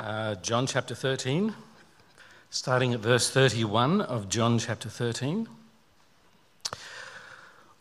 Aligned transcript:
Uh, 0.00 0.36
John 0.36 0.68
chapter 0.68 0.94
13, 0.94 1.54
starting 2.50 2.94
at 2.94 3.00
verse 3.00 3.28
31 3.30 4.00
of 4.00 4.28
John 4.28 4.60
chapter 4.60 4.88
13. 4.88 5.48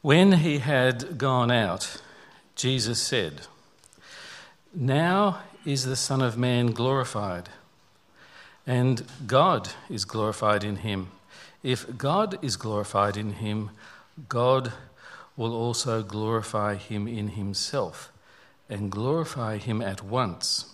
When 0.01 0.31
he 0.31 0.57
had 0.57 1.19
gone 1.19 1.51
out, 1.51 2.01
Jesus 2.55 2.99
said, 2.99 3.41
Now 4.73 5.41
is 5.63 5.85
the 5.85 5.95
Son 5.95 6.23
of 6.23 6.39
Man 6.39 6.71
glorified, 6.71 7.49
and 8.65 9.03
God 9.27 9.69
is 9.87 10.03
glorified 10.03 10.63
in 10.63 10.77
him. 10.77 11.11
If 11.61 11.99
God 11.99 12.43
is 12.43 12.55
glorified 12.55 13.15
in 13.15 13.33
him, 13.33 13.69
God 14.27 14.73
will 15.35 15.53
also 15.53 16.01
glorify 16.01 16.77
him 16.77 17.07
in 17.07 17.27
himself 17.27 18.11
and 18.67 18.91
glorify 18.91 19.57
him 19.59 19.83
at 19.83 20.01
once. 20.01 20.73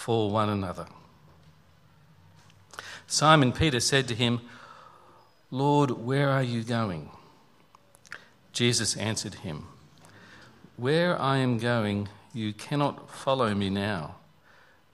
for 0.00 0.30
one 0.30 0.48
another. 0.48 0.86
Simon 3.06 3.52
Peter 3.52 3.80
said 3.80 4.08
to 4.08 4.14
him, 4.14 4.40
Lord, 5.50 5.90
where 5.90 6.30
are 6.30 6.42
you 6.42 6.62
going? 6.62 7.10
Jesus 8.54 8.96
answered 8.96 9.34
him, 9.34 9.66
Where 10.78 11.20
I 11.20 11.36
am 11.36 11.58
going, 11.58 12.08
you 12.32 12.54
cannot 12.54 13.10
follow 13.10 13.54
me 13.54 13.68
now, 13.68 14.14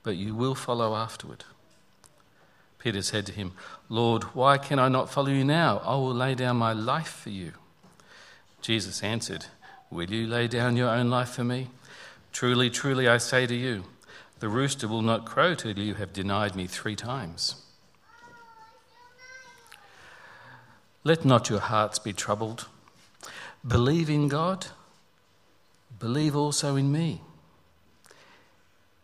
but 0.02 0.16
you 0.16 0.34
will 0.34 0.56
follow 0.56 0.96
afterward. 0.96 1.44
Peter 2.80 3.00
said 3.00 3.26
to 3.26 3.32
him, 3.32 3.52
Lord, 3.88 4.24
why 4.34 4.58
can 4.58 4.80
I 4.80 4.88
not 4.88 5.08
follow 5.08 5.28
you 5.28 5.44
now? 5.44 5.80
I 5.84 5.94
will 5.94 6.14
lay 6.14 6.34
down 6.34 6.56
my 6.56 6.72
life 6.72 7.20
for 7.22 7.30
you. 7.30 7.52
Jesus 8.60 9.04
answered, 9.04 9.46
Will 9.88 10.10
you 10.10 10.26
lay 10.26 10.48
down 10.48 10.76
your 10.76 10.90
own 10.90 11.10
life 11.10 11.28
for 11.28 11.44
me? 11.44 11.68
Truly, 12.32 12.70
truly, 12.70 13.06
I 13.06 13.18
say 13.18 13.46
to 13.46 13.54
you, 13.54 13.84
the 14.38 14.48
rooster 14.48 14.86
will 14.88 15.02
not 15.02 15.24
crow 15.24 15.54
till 15.54 15.78
you 15.78 15.94
have 15.94 16.12
denied 16.12 16.54
me 16.54 16.66
three 16.66 16.96
times. 16.96 17.56
Let 21.04 21.24
not 21.24 21.48
your 21.48 21.60
hearts 21.60 21.98
be 21.98 22.12
troubled. 22.12 22.66
Believe 23.66 24.10
in 24.10 24.28
God, 24.28 24.66
believe 25.98 26.36
also 26.36 26.76
in 26.76 26.90
me. 26.92 27.20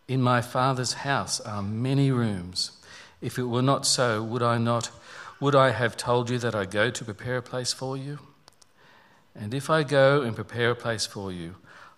In 0.09 0.21
my 0.21 0.43
Father's 0.43 0.95
house 0.95 1.41
are 1.41 1.63
many 1.63 2.11
rooms. 2.11 2.73
If 3.21 3.39
it 3.39 3.45
were 3.45 3.63
not 3.63 3.87
so, 3.87 4.23
would 4.23 4.43
I 4.43 4.59
not 4.59 4.91
would 5.43 5.57
I 5.57 5.71
have 5.71 5.97
told 5.97 6.31
you 6.31 6.39
that 6.39 6.55
I 6.55 6.67
go 6.67 6.89
to 6.91 7.05
prepare 7.05 7.39
a 7.39 7.43
place 7.43 7.73
for 7.73 7.97
you? 7.97 8.21
And 9.35 9.53
if 9.53 9.69
I 9.71 9.83
go 9.83 10.23
and 10.23 10.37
prepare 10.37 10.71
a 10.71 10.77
place 10.77 11.05
for 11.05 11.33
you, 11.33 11.57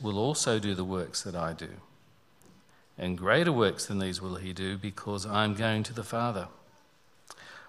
will 0.00 0.18
also 0.18 0.58
do 0.58 0.74
the 0.74 0.84
works 0.84 1.22
that 1.22 1.34
I 1.34 1.52
do. 1.52 1.70
And 2.96 3.16
greater 3.16 3.52
works 3.52 3.86
than 3.86 3.98
these 3.98 4.20
will 4.20 4.36
he 4.36 4.52
do, 4.52 4.76
because 4.76 5.24
I 5.24 5.44
am 5.44 5.54
going 5.54 5.82
to 5.84 5.92
the 5.92 6.04
Father. 6.04 6.48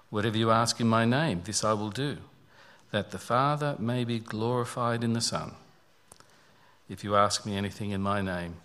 Whatever 0.09 0.37
you 0.37 0.49
ask 0.49 0.79
in 0.79 0.87
my 0.87 1.05
name, 1.05 1.41
this 1.43 1.63
I 1.63 1.73
will 1.73 1.91
do, 1.91 2.17
that 2.91 3.11
the 3.11 3.19
Father 3.19 3.75
may 3.77 4.03
be 4.03 4.19
glorified 4.19 5.03
in 5.03 5.13
the 5.13 5.21
Son. 5.21 5.53
If 6.89 7.03
you 7.03 7.15
ask 7.15 7.45
me 7.45 7.55
anything 7.55 7.91
in 7.91 8.01
my 8.01 8.21
name, 8.21 8.55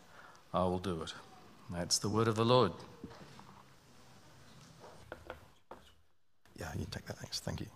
I 0.54 0.64
will 0.64 0.78
do 0.78 1.02
it. 1.02 1.12
That's 1.70 1.98
the 1.98 2.08
word 2.08 2.28
of 2.28 2.36
the 2.36 2.44
Lord. 2.44 2.72
Yeah, 6.58 6.68
you 6.78 6.86
take 6.90 7.04
that. 7.06 7.18
Thanks. 7.18 7.40
Thank 7.40 7.60
you. 7.60 7.66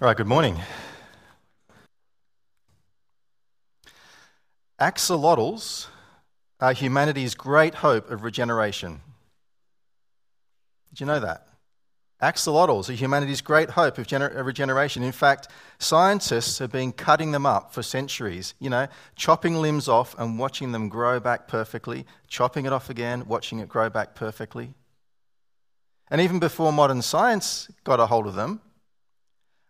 All 0.00 0.08
right, 0.08 0.16
good 0.16 0.26
morning. 0.26 0.58
Axolotls 4.80 5.88
are 6.58 6.72
humanity's 6.72 7.34
great 7.34 7.76
hope 7.76 8.10
of 8.10 8.22
regeneration. 8.22 9.00
Did 10.88 11.00
you 11.00 11.06
know 11.06 11.20
that? 11.20 11.46
Axolotls 12.22 12.88
are 12.88 12.94
humanity's 12.94 13.40
great 13.40 13.70
hope 13.70 13.98
of, 13.98 14.06
gener- 14.06 14.34
of, 14.34 14.46
regeneration. 14.46 15.02
In 15.02 15.12
fact, 15.12 15.48
scientists 15.78 16.58
have 16.58 16.70
been 16.70 16.92
cutting 16.92 17.32
them 17.32 17.46
up 17.46 17.72
for 17.72 17.82
centuries, 17.82 18.54
you 18.58 18.68
know, 18.68 18.88
chopping 19.16 19.56
limbs 19.56 19.88
off 19.88 20.14
and 20.18 20.38
watching 20.38 20.72
them 20.72 20.88
grow 20.88 21.20
back 21.20 21.46
perfectly, 21.46 22.06
chopping 22.26 22.66
it 22.66 22.72
off 22.72 22.90
again, 22.90 23.26
watching 23.26 23.58
it 23.58 23.68
grow 23.68 23.88
back 23.88 24.14
perfectly. 24.14 24.74
And 26.10 26.20
even 26.20 26.38
before 26.38 26.72
modern 26.72 27.02
science 27.02 27.70
got 27.84 28.00
a 28.00 28.06
hold 28.06 28.26
of 28.26 28.34
them, 28.34 28.60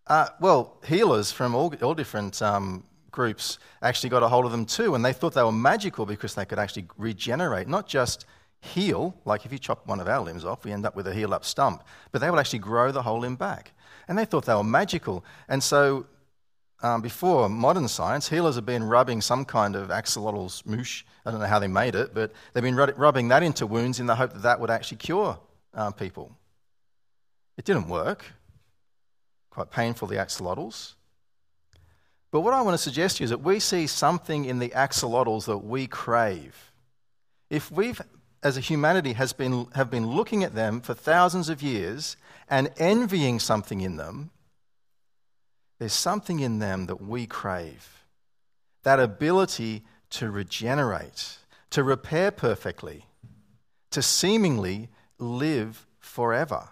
uh, 0.06 0.28
well, 0.40 0.78
healers 0.84 1.30
from 1.30 1.54
all, 1.54 1.72
all 1.82 1.94
different 1.94 2.40
um, 2.42 2.84
groups 3.10 3.58
actually 3.82 4.10
got 4.10 4.22
a 4.22 4.28
hold 4.28 4.44
of 4.44 4.52
them 4.52 4.66
too, 4.66 4.94
and 4.94 5.04
they 5.04 5.12
thought 5.12 5.34
they 5.34 5.42
were 5.42 5.52
magical 5.52 6.06
because 6.06 6.34
they 6.34 6.44
could 6.44 6.58
actually 6.58 6.86
regenerate, 6.96 7.68
not 7.68 7.86
just 7.86 8.26
heal, 8.60 9.14
like 9.24 9.46
if 9.46 9.52
you 9.52 9.58
chop 9.58 9.86
one 9.86 10.00
of 10.00 10.08
our 10.08 10.20
limbs 10.20 10.44
off, 10.44 10.64
we 10.64 10.72
end 10.72 10.84
up 10.84 10.94
with 10.94 11.06
a 11.06 11.14
healed 11.14 11.32
up 11.32 11.44
stump, 11.44 11.82
but 12.12 12.20
they 12.20 12.30
would 12.30 12.38
actually 12.38 12.58
grow 12.58 12.92
the 12.92 13.02
whole 13.02 13.20
limb 13.20 13.36
back. 13.36 13.72
And 14.08 14.18
they 14.18 14.24
thought 14.24 14.44
they 14.44 14.54
were 14.54 14.64
magical. 14.64 15.24
And 15.48 15.62
so, 15.62 16.06
um, 16.82 17.02
before 17.02 17.48
modern 17.48 17.88
science, 17.88 18.28
healers 18.28 18.56
have 18.56 18.66
been 18.66 18.82
rubbing 18.82 19.20
some 19.20 19.44
kind 19.44 19.76
of 19.76 19.88
axolotl 19.88 20.50
smoosh. 20.50 21.04
I 21.24 21.30
don't 21.30 21.40
know 21.40 21.46
how 21.46 21.58
they 21.58 21.68
made 21.68 21.94
it, 21.94 22.14
but 22.14 22.32
they've 22.52 22.62
been 22.62 22.76
rubbing 22.76 23.28
that 23.28 23.42
into 23.42 23.66
wounds 23.66 24.00
in 24.00 24.06
the 24.06 24.16
hope 24.16 24.32
that 24.32 24.42
that 24.42 24.60
would 24.60 24.70
actually 24.70 24.96
cure 24.98 25.38
uh, 25.74 25.90
people. 25.90 26.36
It 27.56 27.64
didn't 27.64 27.88
work. 27.88 28.24
Quite 29.50 29.70
painful, 29.70 30.08
the 30.08 30.16
axolotls. 30.16 30.94
But 32.30 32.40
what 32.40 32.54
I 32.54 32.62
want 32.62 32.74
to 32.74 32.82
suggest 32.82 33.16
to 33.16 33.22
you 33.22 33.24
is 33.24 33.30
that 33.30 33.42
we 33.42 33.58
see 33.58 33.86
something 33.86 34.44
in 34.44 34.58
the 34.58 34.70
axolotls 34.70 35.46
that 35.46 35.58
we 35.58 35.86
crave. 35.86 36.72
If 37.48 37.70
we've 37.70 38.00
as 38.42 38.56
a 38.56 38.60
humanity, 38.60 39.12
has 39.14 39.32
been, 39.32 39.66
have 39.74 39.90
been 39.90 40.06
looking 40.06 40.42
at 40.42 40.54
them 40.54 40.80
for 40.80 40.94
thousands 40.94 41.48
of 41.48 41.62
years 41.62 42.16
and 42.48 42.70
envying 42.78 43.38
something 43.38 43.80
in 43.80 43.96
them, 43.96 44.30
there's 45.78 45.92
something 45.92 46.40
in 46.40 46.58
them 46.58 46.86
that 46.86 47.02
we 47.02 47.26
crave. 47.26 48.04
That 48.82 48.98
ability 49.00 49.84
to 50.10 50.30
regenerate, 50.30 51.38
to 51.70 51.84
repair 51.84 52.30
perfectly, 52.30 53.04
to 53.90 54.02
seemingly 54.02 54.88
live 55.18 55.86
forever. 55.98 56.68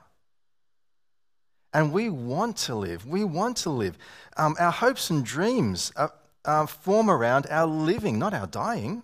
And 1.73 1.93
we 1.93 2.09
want 2.09 2.57
to 2.59 2.75
live. 2.75 3.07
We 3.07 3.25
want 3.25 3.59
to 3.59 3.71
live. 3.71 3.99
Um, 4.37 4.57
our 4.59 4.73
hopes 4.73 5.11
and 5.11 5.25
dreams 5.25 5.93
are, 5.97 6.13
are 6.45 6.67
form 6.67 7.11
around 7.11 7.47
our 7.51 7.67
living, 7.67 8.19
not 8.19 8.33
our 8.33 8.47
dying. 8.47 9.03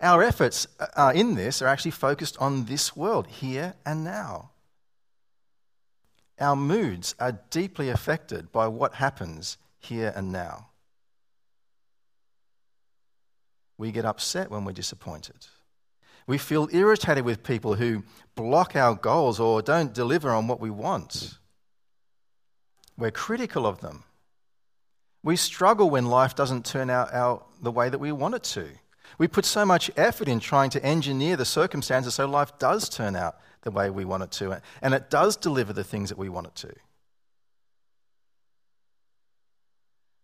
Our 0.00 0.22
efforts 0.22 0.66
uh, 0.78 1.12
in 1.14 1.34
this 1.34 1.62
are 1.62 1.66
actually 1.66 1.92
focused 1.92 2.36
on 2.38 2.66
this 2.66 2.94
world, 2.94 3.26
here 3.26 3.74
and 3.84 4.04
now. 4.04 4.50
Our 6.38 6.54
moods 6.54 7.14
are 7.18 7.40
deeply 7.50 7.88
affected 7.88 8.52
by 8.52 8.68
what 8.68 8.94
happens 8.94 9.56
here 9.78 10.12
and 10.14 10.30
now. 10.30 10.68
We 13.78 13.90
get 13.90 14.04
upset 14.04 14.50
when 14.50 14.64
we're 14.64 14.72
disappointed. 14.72 15.46
We 16.26 16.38
feel 16.38 16.68
irritated 16.72 17.24
with 17.24 17.42
people 17.42 17.74
who 17.74 18.02
block 18.34 18.74
our 18.74 18.94
goals 18.94 19.38
or 19.38 19.62
don't 19.62 19.94
deliver 19.94 20.30
on 20.30 20.46
what 20.46 20.60
we 20.60 20.70
want. 20.70 21.38
We're 22.98 23.10
critical 23.10 23.66
of 23.66 23.80
them. 23.80 24.04
We 25.22 25.36
struggle 25.36 25.90
when 25.90 26.06
life 26.06 26.34
doesn't 26.34 26.64
turn 26.64 26.88
out 26.88 27.12
our, 27.12 27.42
the 27.60 27.72
way 27.72 27.88
that 27.88 27.98
we 27.98 28.12
want 28.12 28.36
it 28.36 28.44
to. 28.44 28.68
We 29.18 29.28
put 29.28 29.44
so 29.44 29.64
much 29.64 29.90
effort 29.96 30.28
in 30.28 30.40
trying 30.40 30.70
to 30.70 30.84
engineer 30.84 31.36
the 31.36 31.44
circumstances 31.44 32.14
so 32.14 32.26
life 32.26 32.58
does 32.58 32.88
turn 32.88 33.16
out 33.16 33.36
the 33.62 33.70
way 33.70 33.90
we 33.90 34.04
want 34.04 34.22
it 34.22 34.30
to, 34.32 34.60
and 34.82 34.94
it 34.94 35.10
does 35.10 35.36
deliver 35.36 35.72
the 35.72 35.84
things 35.84 36.10
that 36.10 36.18
we 36.18 36.28
want 36.28 36.46
it 36.46 36.54
to. 36.56 36.72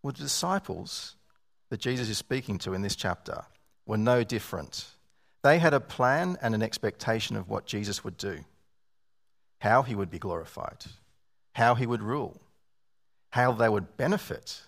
Well, 0.03 0.13
the 0.13 0.19
disciples 0.19 1.17
that 1.71 1.81
Jesus 1.81 2.09
is 2.09 2.19
speaking 2.19 2.59
to 2.59 2.75
in 2.75 2.83
this 2.83 2.97
chapter 2.97 3.45
were 3.87 3.97
no 3.97 4.25
different. 4.25 4.87
They 5.43 5.59
had 5.59 5.75
a 5.75 5.81
plan 5.81 6.37
and 6.43 6.55
an 6.55 6.63
expectation 6.63 7.37
of 7.37 7.49
what 7.49 7.67
Jesus 7.67 8.05
would 8.05 8.17
do, 8.17 8.45
how 9.61 9.83
he 9.83 9.95
would 9.95 10.11
be 10.11 10.19
glorified, 10.19 10.85
how 11.55 11.75
he 11.75 11.87
would 11.87 12.03
rule, 12.03 12.41
how 13.33 13.51
they 13.53 13.69
would 13.69 13.97
benefit 13.97 14.63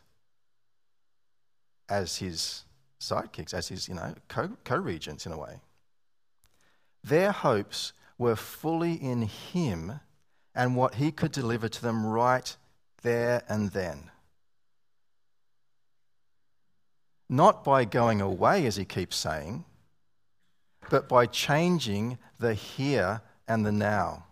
as 1.89 2.17
his 2.17 2.65
sidekicks, 2.99 3.53
as 3.53 3.69
his 3.69 3.89
you 3.89 3.95
know, 3.95 4.15
co 4.29 4.77
regents 4.77 5.27
in 5.27 5.33
a 5.33 5.39
way. 5.39 5.61
Their 7.03 7.31
hopes 7.31 7.93
were 8.17 8.37
fully 8.37 8.95
in 8.95 9.23
him 9.23 10.01
and 10.55 10.77
what 10.77 10.95
he 10.95 11.13
could 11.13 11.31
deliver 11.31 11.69
to 11.69 11.83
them 11.83 12.07
right 12.07 12.57
there 13.03 13.43
and 13.49 13.71
then 13.73 14.11
not 17.29 17.65
by 17.65 17.85
going 17.85 18.21
away, 18.21 18.65
as 18.67 18.77
he 18.77 18.85
keeps 18.85 19.17
saying, 19.17 19.65
but 20.89 21.09
by 21.09 21.27
changing 21.27 22.19
the 22.39 22.55
here 22.55 23.23
and 23.49 23.65
the 23.67 23.73
now. 23.73 24.25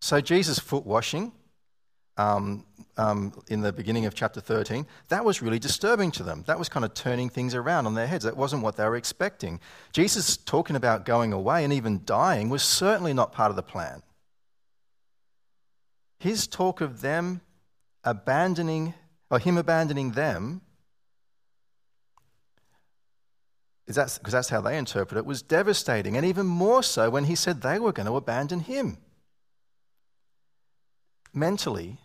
So, 0.00 0.20
Jesus' 0.20 0.58
foot 0.58 0.86
washing 0.86 1.32
um, 2.22 2.64
um, 2.96 3.32
in 3.48 3.62
the 3.62 3.72
beginning 3.72 4.06
of 4.06 4.14
chapter 4.14 4.40
13, 4.40 4.86
that 5.08 5.24
was 5.24 5.42
really 5.42 5.58
disturbing 5.58 6.10
to 6.12 6.22
them. 6.22 6.44
That 6.46 6.58
was 6.58 6.68
kind 6.68 6.84
of 6.84 6.94
turning 6.94 7.28
things 7.28 7.54
around 7.54 7.86
on 7.86 7.94
their 7.94 8.06
heads. 8.06 8.24
That 8.24 8.36
wasn't 8.36 8.62
what 8.62 8.76
they 8.76 8.84
were 8.84 8.96
expecting. 8.96 9.60
Jesus 9.92 10.36
talking 10.36 10.76
about 10.76 11.04
going 11.04 11.32
away 11.32 11.64
and 11.64 11.72
even 11.72 12.02
dying 12.04 12.48
was 12.48 12.62
certainly 12.62 13.12
not 13.12 13.32
part 13.32 13.50
of 13.50 13.56
the 13.56 13.62
plan. 13.62 14.02
His 16.18 16.46
talk 16.46 16.80
of 16.80 17.00
them 17.00 17.40
abandoning, 18.04 18.94
or 19.30 19.38
him 19.38 19.56
abandoning 19.56 20.12
them, 20.12 20.60
because 23.84 23.96
that's, 23.96 24.18
that's 24.18 24.48
how 24.50 24.60
they 24.60 24.78
interpret 24.78 25.18
it, 25.18 25.26
was 25.26 25.42
devastating. 25.42 26.16
And 26.16 26.24
even 26.24 26.46
more 26.46 26.82
so 26.82 27.10
when 27.10 27.24
he 27.24 27.34
said 27.34 27.62
they 27.62 27.80
were 27.80 27.92
going 27.92 28.06
to 28.06 28.16
abandon 28.16 28.60
him. 28.60 28.98
Mentally, 31.34 31.98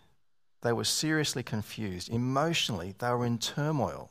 they 0.62 0.72
were 0.72 0.84
seriously 0.84 1.42
confused. 1.42 2.10
Emotionally, 2.10 2.94
they 2.98 3.10
were 3.10 3.26
in 3.26 3.38
turmoil. 3.38 4.10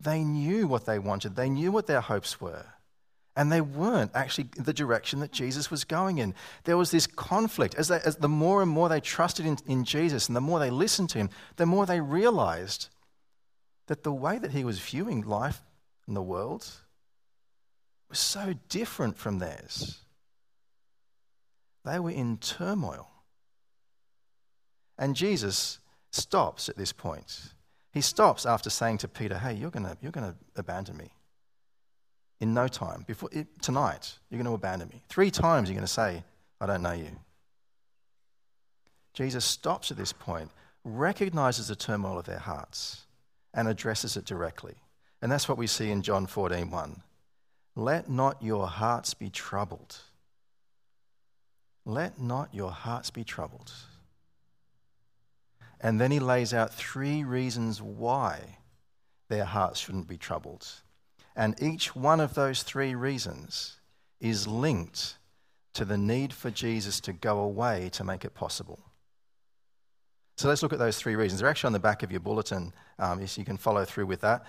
They 0.00 0.24
knew 0.24 0.66
what 0.66 0.86
they 0.86 0.98
wanted, 0.98 1.36
they 1.36 1.48
knew 1.48 1.72
what 1.72 1.86
their 1.86 2.00
hopes 2.00 2.40
were. 2.40 2.66
And 3.34 3.50
they 3.50 3.62
weren't 3.62 4.10
actually 4.14 4.48
the 4.58 4.74
direction 4.74 5.20
that 5.20 5.32
Jesus 5.32 5.70
was 5.70 5.84
going 5.84 6.18
in. 6.18 6.34
There 6.64 6.76
was 6.76 6.90
this 6.90 7.06
conflict. 7.06 7.74
As, 7.76 7.88
they, 7.88 7.98
as 8.04 8.16
the 8.16 8.28
more 8.28 8.60
and 8.60 8.70
more 8.70 8.90
they 8.90 9.00
trusted 9.00 9.46
in, 9.46 9.56
in 9.66 9.84
Jesus 9.84 10.28
and 10.28 10.36
the 10.36 10.40
more 10.42 10.58
they 10.58 10.68
listened 10.68 11.08
to 11.10 11.18
him, 11.18 11.30
the 11.56 11.64
more 11.64 11.86
they 11.86 12.00
realized 12.00 12.88
that 13.86 14.02
the 14.02 14.12
way 14.12 14.38
that 14.38 14.50
he 14.50 14.64
was 14.64 14.80
viewing 14.80 15.22
life 15.22 15.62
and 16.06 16.14
the 16.14 16.22
world 16.22 16.68
was 18.10 18.18
so 18.18 18.54
different 18.68 19.16
from 19.16 19.38
theirs. 19.38 19.98
They 21.84 21.98
were 21.98 22.10
in 22.10 22.36
turmoil. 22.36 23.11
And 25.02 25.16
Jesus 25.16 25.80
stops 26.12 26.68
at 26.68 26.76
this 26.76 26.92
point. 26.92 27.54
He 27.90 28.00
stops 28.00 28.46
after 28.46 28.70
saying 28.70 28.98
to 28.98 29.08
Peter, 29.08 29.36
Hey, 29.36 29.52
you're 29.52 29.72
going 29.72 29.84
you're 30.00 30.12
gonna 30.12 30.36
abandon 30.54 30.96
me. 30.96 31.10
In 32.38 32.54
no 32.54 32.68
time, 32.68 33.02
before 33.08 33.28
tonight, 33.60 34.18
you're 34.30 34.38
going 34.38 34.46
to 34.46 34.54
abandon 34.54 34.88
me. 34.88 35.02
Three 35.08 35.30
times 35.30 35.68
you're 35.68 35.76
going 35.76 35.86
to 35.86 35.92
say, 35.92 36.24
I 36.60 36.66
don't 36.66 36.82
know 36.82 36.92
you. 36.92 37.10
Jesus 39.14 39.44
stops 39.44 39.92
at 39.92 39.96
this 39.96 40.12
point, 40.12 40.50
recognizes 40.82 41.68
the 41.68 41.76
turmoil 41.76 42.18
of 42.18 42.24
their 42.24 42.40
hearts, 42.40 43.02
and 43.54 43.68
addresses 43.68 44.16
it 44.16 44.24
directly. 44.24 44.74
And 45.20 45.30
that's 45.30 45.48
what 45.48 45.58
we 45.58 45.68
see 45.68 45.92
in 45.92 46.02
John 46.02 46.26
14 46.26 46.68
1. 46.70 47.02
Let 47.76 48.08
not 48.08 48.42
your 48.42 48.66
hearts 48.66 49.14
be 49.14 49.30
troubled. 49.30 49.98
Let 51.84 52.20
not 52.20 52.52
your 52.52 52.72
hearts 52.72 53.10
be 53.10 53.22
troubled. 53.22 53.72
And 55.82 56.00
then 56.00 56.12
he 56.12 56.20
lays 56.20 56.54
out 56.54 56.72
three 56.72 57.24
reasons 57.24 57.82
why 57.82 58.58
their 59.28 59.44
hearts 59.44 59.80
shouldn't 59.80 60.06
be 60.06 60.16
troubled. 60.16 60.66
And 61.34 61.60
each 61.60 61.96
one 61.96 62.20
of 62.20 62.34
those 62.34 62.62
three 62.62 62.94
reasons 62.94 63.80
is 64.20 64.46
linked 64.46 65.16
to 65.74 65.84
the 65.84 65.98
need 65.98 66.32
for 66.32 66.50
Jesus 66.50 67.00
to 67.00 67.12
go 67.12 67.40
away 67.40 67.90
to 67.94 68.04
make 68.04 68.24
it 68.24 68.34
possible. 68.34 68.78
So 70.36 70.48
let's 70.48 70.62
look 70.62 70.72
at 70.72 70.78
those 70.78 70.98
three 70.98 71.16
reasons. 71.16 71.40
They're 71.40 71.50
actually 71.50 71.68
on 71.68 71.72
the 71.72 71.78
back 71.78 72.02
of 72.02 72.10
your 72.10 72.20
bulletin, 72.20 72.72
um, 72.98 73.26
so 73.26 73.40
you 73.40 73.44
can 73.44 73.56
follow 73.56 73.84
through 73.84 74.06
with 74.06 74.20
that. 74.20 74.44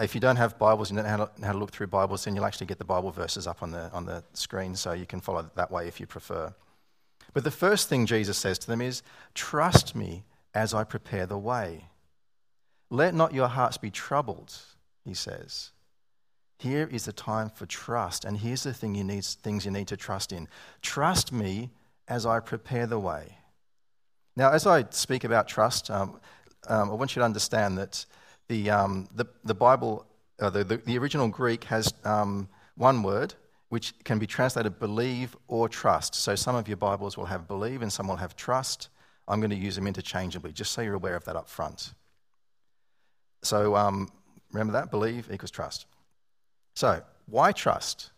If 0.00 0.14
you 0.14 0.20
don't 0.20 0.36
have 0.36 0.58
Bibles, 0.58 0.90
you 0.90 0.96
don't 0.96 1.06
know 1.06 1.28
how 1.46 1.52
to 1.52 1.58
look 1.58 1.70
through 1.70 1.86
Bibles, 1.88 2.24
then 2.24 2.34
you'll 2.34 2.44
actually 2.44 2.66
get 2.66 2.78
the 2.78 2.84
Bible 2.84 3.10
verses 3.10 3.46
up 3.46 3.62
on 3.62 3.70
the, 3.70 3.90
on 3.92 4.06
the 4.06 4.24
screen, 4.32 4.74
so 4.74 4.92
you 4.92 5.06
can 5.06 5.20
follow 5.20 5.50
that 5.54 5.70
way 5.70 5.86
if 5.86 6.00
you 6.00 6.06
prefer. 6.06 6.54
But 7.34 7.44
the 7.44 7.50
first 7.50 7.88
thing 7.88 8.06
Jesus 8.06 8.36
says 8.36 8.58
to 8.60 8.66
them 8.66 8.80
is, 8.80 9.02
Trust 9.34 9.94
me 9.94 10.24
as 10.54 10.74
I 10.74 10.84
prepare 10.84 11.26
the 11.26 11.38
way. 11.38 11.86
Let 12.90 13.14
not 13.14 13.34
your 13.34 13.48
hearts 13.48 13.76
be 13.76 13.90
troubled, 13.90 14.56
he 15.04 15.14
says. 15.14 15.72
Here 16.58 16.88
is 16.90 17.04
the 17.04 17.12
time 17.12 17.50
for 17.50 17.66
trust, 17.66 18.24
and 18.24 18.38
here's 18.38 18.64
the 18.64 18.74
thing 18.74 18.94
you 18.94 19.04
need, 19.04 19.24
things 19.24 19.64
you 19.64 19.70
need 19.70 19.88
to 19.88 19.96
trust 19.96 20.32
in. 20.32 20.48
Trust 20.82 21.32
me 21.32 21.70
as 22.08 22.26
I 22.26 22.40
prepare 22.40 22.86
the 22.86 22.98
way. 22.98 23.38
Now, 24.34 24.50
as 24.50 24.66
I 24.66 24.84
speak 24.90 25.24
about 25.24 25.46
trust, 25.46 25.90
um, 25.90 26.20
um, 26.68 26.90
I 26.90 26.94
want 26.94 27.14
you 27.14 27.20
to 27.20 27.24
understand 27.24 27.78
that 27.78 28.06
the, 28.48 28.70
um, 28.70 29.08
the, 29.14 29.26
the, 29.44 29.54
Bible, 29.54 30.06
uh, 30.40 30.50
the, 30.50 30.64
the, 30.64 30.98
original 30.98 31.28
Greek 31.28 31.64
has 31.64 31.92
um, 32.04 32.48
one 32.76 33.02
word 33.02 33.34
which 33.68 33.92
can 34.04 34.18
be 34.18 34.26
translated 34.26 34.78
believe 34.78 35.36
or 35.46 35.68
trust. 35.68 36.14
So 36.14 36.34
some 36.34 36.56
of 36.56 36.66
your 36.68 36.76
Bibles 36.76 37.16
will 37.16 37.26
have 37.26 37.46
believe 37.46 37.82
and 37.82 37.92
some 37.92 38.08
will 38.08 38.16
have 38.16 38.34
trust. 38.34 38.88
I'm 39.28 39.40
going 39.40 39.50
to 39.50 39.56
use 39.56 39.76
them 39.76 39.86
interchangeably, 39.86 40.52
just 40.52 40.72
so 40.72 40.80
you're 40.80 40.94
aware 40.94 41.16
of 41.16 41.24
that 41.24 41.36
up 41.36 41.48
front. 41.48 41.92
So 43.42 43.76
um, 43.76 44.10
remember 44.52 44.72
that? 44.72 44.90
Believe 44.90 45.28
equals 45.30 45.50
trust. 45.50 45.86
So, 46.74 47.02
why 47.26 47.52
trust? 47.52 48.10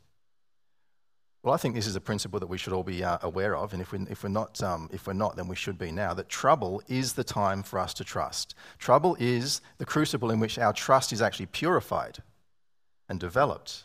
Well, 1.43 1.55
I 1.55 1.57
think 1.57 1.75
this 1.75 1.87
is 1.87 1.97
a 1.97 2.01
principle 2.01 2.39
that 2.41 2.49
we 2.49 2.59
should 2.59 2.75
all 2.75 2.83
be 2.83 3.03
uh, 3.03 3.17
aware 3.23 3.57
of, 3.57 3.73
and 3.73 3.81
if, 3.81 3.93
we, 3.93 4.01
if, 4.11 4.23
we're 4.23 4.29
not, 4.29 4.63
um, 4.63 4.91
if 4.93 5.07
we're 5.07 5.15
not, 5.15 5.37
then 5.37 5.49
we 5.49 5.57
should 5.57 5.79
be 5.79 5.91
now. 5.91 6.13
That 6.13 6.29
trouble 6.29 6.83
is 6.87 7.15
the 7.15 7.25
time 7.25 7.63
for 7.63 7.79
us 7.79 7.95
to 7.95 8.05
trust. 8.05 8.55
Trouble 8.79 9.17
is 9.19 9.63
the 9.79 9.87
crucible 9.87 10.31
in 10.31 10.39
which 10.39 10.59
our 10.59 10.75
trust 10.75 11.13
is 11.13 11.23
actually 11.23 11.47
purified 11.47 12.19
and 13.09 13.19
developed. 13.19 13.85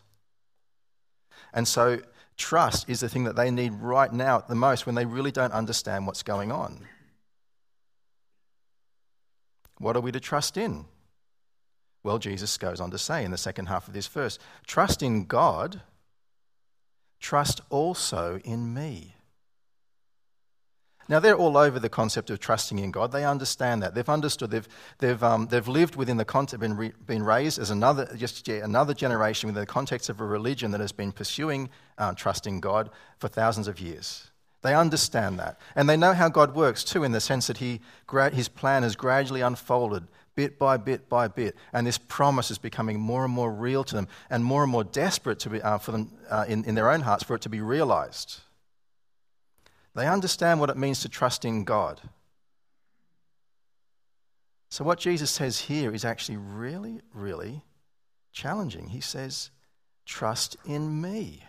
And 1.54 1.66
so, 1.66 2.02
trust 2.36 2.90
is 2.90 3.00
the 3.00 3.08
thing 3.08 3.24
that 3.24 3.38
they 3.38 3.50
need 3.50 3.72
right 3.74 4.12
now 4.12 4.40
at 4.40 4.50
the 4.50 4.56
most 4.56 4.86
when 4.86 4.96
they 4.96 5.06
really 5.06 5.32
don't 5.32 5.54
understand 5.54 6.06
what's 6.06 6.24
going 6.24 6.52
on. 6.52 6.82
What 9.78 9.96
are 9.96 10.02
we 10.02 10.12
to 10.12 10.20
trust 10.20 10.58
in? 10.58 10.86
Well, 12.04 12.20
Jesus 12.20 12.58
goes 12.58 12.80
on 12.80 12.92
to 12.92 12.98
say 12.98 13.26
in 13.26 13.32
the 13.32 13.38
second 13.38 13.66
half 13.66 13.88
of 13.88 13.94
this 13.94 14.08
verse 14.08 14.38
trust 14.68 15.02
in 15.02 15.26
God 15.26 15.82
trust 17.20 17.62
also 17.70 18.40
in 18.44 18.74
me. 18.74 19.16
Now, 21.08 21.20
they're 21.20 21.36
all 21.36 21.56
over 21.56 21.80
the 21.80 21.90
concept 21.90 22.32
of 22.32 22.40
trusting 22.40 22.80
in 22.80 22.90
God. 22.90 23.12
They 23.12 23.26
understand 23.26 23.84
that. 23.84 23.94
They've 23.94 24.10
understood, 24.10 24.50
they've, 24.50 24.68
they've, 24.98 25.22
um, 25.22 25.48
they've 25.48 25.68
lived 25.68 25.96
within 25.96 26.18
the 26.18 26.26
context, 26.26 26.60
been, 26.60 26.76
re, 26.76 26.94
been 27.06 27.22
raised 27.22 27.60
as 27.60 27.70
another, 27.70 28.10
just 28.16 28.48
another 28.48 28.94
generation 28.96 29.48
within 29.48 29.62
the 29.62 29.68
context 29.68 30.10
of 30.10 30.20
a 30.20 30.26
religion 30.26 30.72
that 30.72 30.82
has 30.82 30.92
been 30.92 31.12
pursuing 31.12 31.70
uh, 32.00 32.14
trusting 32.14 32.60
God 32.60 32.90
for 33.20 33.28
thousands 33.28 33.68
of 33.68 33.80
years. 33.80 34.32
They 34.66 34.74
understand 34.74 35.38
that. 35.38 35.60
And 35.76 35.88
they 35.88 35.96
know 35.96 36.14
how 36.14 36.28
God 36.28 36.56
works 36.56 36.84
too, 36.84 37.04
in 37.04 37.12
the 37.12 37.22
sense 37.22 37.46
that 37.46 37.58
he, 37.58 37.82
his 38.34 38.48
plan 38.50 38.82
has 38.82 38.96
gradually 38.96 39.42
unfolded 39.42 40.08
bit 40.34 40.58
by 40.58 40.78
bit 40.78 41.08
by 41.08 41.28
bit. 41.28 41.56
And 41.72 41.86
this 41.86 42.00
promise 42.00 42.50
is 42.50 42.58
becoming 42.58 43.00
more 43.00 43.24
and 43.24 43.32
more 43.32 43.54
real 43.54 43.84
to 43.84 43.94
them 43.94 44.08
and 44.28 44.44
more 44.44 44.64
and 44.64 44.72
more 44.72 44.84
desperate 44.84 45.38
to 45.42 45.52
be, 45.52 45.62
uh, 45.62 45.78
for 45.78 45.92
them 45.92 46.12
uh, 46.32 46.46
in, 46.48 46.66
in 46.66 46.74
their 46.74 46.90
own 46.90 47.02
hearts 47.02 47.24
for 47.24 47.36
it 47.36 47.44
to 47.44 47.50
be 47.50 47.62
realized. 47.62 48.40
They 49.94 50.08
understand 50.08 50.60
what 50.60 50.72
it 50.72 50.78
means 50.78 51.02
to 51.02 51.10
trust 51.10 51.46
in 51.46 51.64
God. 51.64 52.02
So, 54.70 54.84
what 54.84 54.98
Jesus 54.98 55.30
says 55.30 55.60
here 55.60 55.94
is 55.94 56.04
actually 56.04 56.38
really, 56.38 57.02
really 57.14 57.62
challenging. 58.32 58.88
He 58.88 59.00
says, 59.00 59.52
Trust 60.08 60.58
in 60.66 61.00
me. 61.04 61.44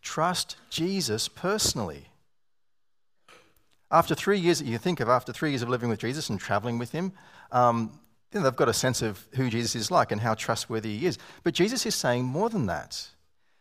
Trust 0.00 0.58
Jesus 0.70 1.26
personally. 1.26 2.09
After 3.90 4.14
three 4.14 4.38
years, 4.38 4.62
you 4.62 4.78
think 4.78 5.00
of 5.00 5.08
after 5.08 5.32
three 5.32 5.50
years 5.50 5.62
of 5.62 5.68
living 5.68 5.88
with 5.88 5.98
Jesus 5.98 6.30
and 6.30 6.38
traveling 6.38 6.78
with 6.78 6.92
him, 6.92 7.12
um, 7.50 7.98
you 8.32 8.38
know, 8.38 8.44
they've 8.44 8.56
got 8.56 8.68
a 8.68 8.74
sense 8.74 9.02
of 9.02 9.26
who 9.34 9.50
Jesus 9.50 9.74
is 9.74 9.90
like 9.90 10.12
and 10.12 10.20
how 10.20 10.34
trustworthy 10.34 10.98
he 10.98 11.06
is. 11.06 11.18
But 11.42 11.54
Jesus 11.54 11.84
is 11.84 11.94
saying 11.94 12.24
more 12.24 12.48
than 12.48 12.66
that. 12.66 13.08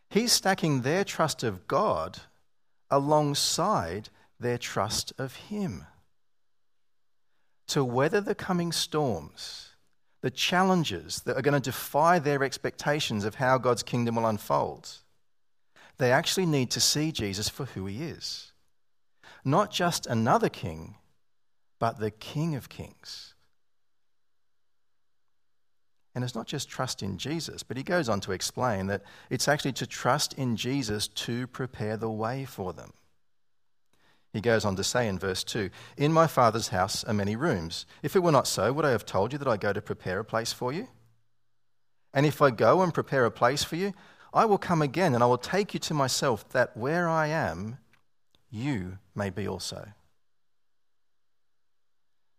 He's 0.10 0.32
stacking 0.32 0.82
their 0.82 1.04
trust 1.04 1.44
of 1.44 1.68
God 1.68 2.20
alongside 2.90 4.10
their 4.40 4.58
trust 4.58 5.14
of 5.18 5.36
Him. 5.36 5.86
To 7.68 7.84
weather 7.84 8.22
the 8.22 8.36
coming 8.36 8.72
storms, 8.72 9.70
the 10.22 10.32
challenges 10.32 11.22
that 11.26 11.38
are 11.38 11.42
going 11.42 11.60
to 11.60 11.72
defy 11.72 12.20
their 12.20 12.44
expectations 12.44 13.24
of 13.26 13.36
how 13.36 13.58
God's 13.58 13.84
kingdom 13.84 14.16
will 14.16 14.26
unfold, 14.26 14.90
they 15.98 16.12
actually 16.12 16.46
need 16.46 16.72
to 16.72 16.80
see 16.80 17.12
Jesus 17.12 17.50
for 17.50 17.66
who 17.66 17.86
He 17.86 18.04
is. 18.04 18.49
Not 19.44 19.72
just 19.72 20.06
another 20.08 20.50
king, 20.50 20.96
but 21.80 22.00
the 22.00 22.12
King 22.12 22.56
of 22.56 22.70
Kings. 22.70 23.34
And 26.14 26.24
it's 26.24 26.36
not 26.36 26.48
just 26.48 26.70
trust 26.70 27.02
in 27.02 27.18
Jesus, 27.18 27.64
but 27.64 27.78
he 27.78 27.84
goes 27.84 28.10
on 28.10 28.20
to 28.22 28.32
explain 28.32 28.88
that 28.88 29.04
it's 29.30 29.48
actually 29.48 29.74
to 29.74 29.88
trust 29.88 30.34
in 30.34 30.56
Jesus 30.56 31.08
to 31.08 31.48
prepare 31.48 31.96
the 31.96 32.10
way 32.10 32.46
for 32.46 32.74
them. 32.74 32.92
He 34.34 34.42
goes 34.42 34.66
on 34.66 34.76
to 34.76 34.84
say 34.84 35.08
in 35.08 35.18
verse 35.18 35.44
2 35.44 35.70
In 35.98 36.12
my 36.12 36.28
Father's 36.28 36.68
house 36.70 37.04
are 37.04 37.14
many 37.14 37.36
rooms. 37.36 37.86
If 38.04 38.16
it 38.16 38.24
were 38.24 38.32
not 38.32 38.48
so, 38.48 38.74
would 38.74 38.86
I 38.86 38.92
have 38.92 39.06
told 39.06 39.32
you 39.32 39.40
that 39.40 39.48
I 39.48 39.58
go 39.58 39.74
to 39.74 39.82
prepare 39.82 40.20
a 40.20 40.26
place 40.26 40.52
for 40.52 40.74
you? 40.74 40.88
And 42.14 42.26
if 42.26 42.42
I 42.42 42.52
go 42.52 42.82
and 42.82 42.94
prepare 42.94 43.26
a 43.26 43.32
place 43.32 43.64
for 43.64 43.76
you, 43.76 43.94
I 44.34 44.46
will 44.46 44.58
come 44.58 44.82
again 44.82 45.14
and 45.14 45.24
I 45.24 45.28
will 45.28 45.38
take 45.38 45.74
you 45.74 45.80
to 45.82 45.94
myself, 45.94 46.48
that 46.50 46.76
where 46.76 47.08
I 47.08 47.28
am, 47.28 47.78
you 48.52 48.98
may 49.16 49.30
be 49.30 49.48
also. 49.48 49.88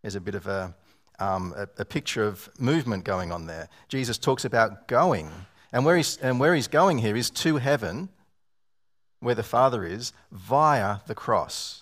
There's 0.03 0.15
a 0.15 0.21
bit 0.21 0.35
of 0.35 0.47
a 0.47 0.75
um, 1.21 1.53
a, 1.57 1.69
a, 1.79 1.85
picture 1.85 2.25
of 2.25 2.49
movement 2.59 3.05
going 3.05 3.31
on 3.31 3.47
there. 3.47 3.69
Jesus 3.89 4.19
talks 4.19 4.45
about 4.45 4.89
going. 4.89 5.31
And 5.73 5.85
where, 5.85 5.97
he's, 5.97 6.17
and 6.17 6.41
where 6.41 6.55
he's 6.55 6.67
going 6.67 6.99
here 6.99 7.15
is 7.15 7.31
to 7.31 7.59
heaven, 7.59 8.09
where 9.21 9.35
the 9.35 9.43
Father 9.43 9.85
is, 9.85 10.13
via 10.33 10.99
the 11.07 11.15
cross. 11.15 11.80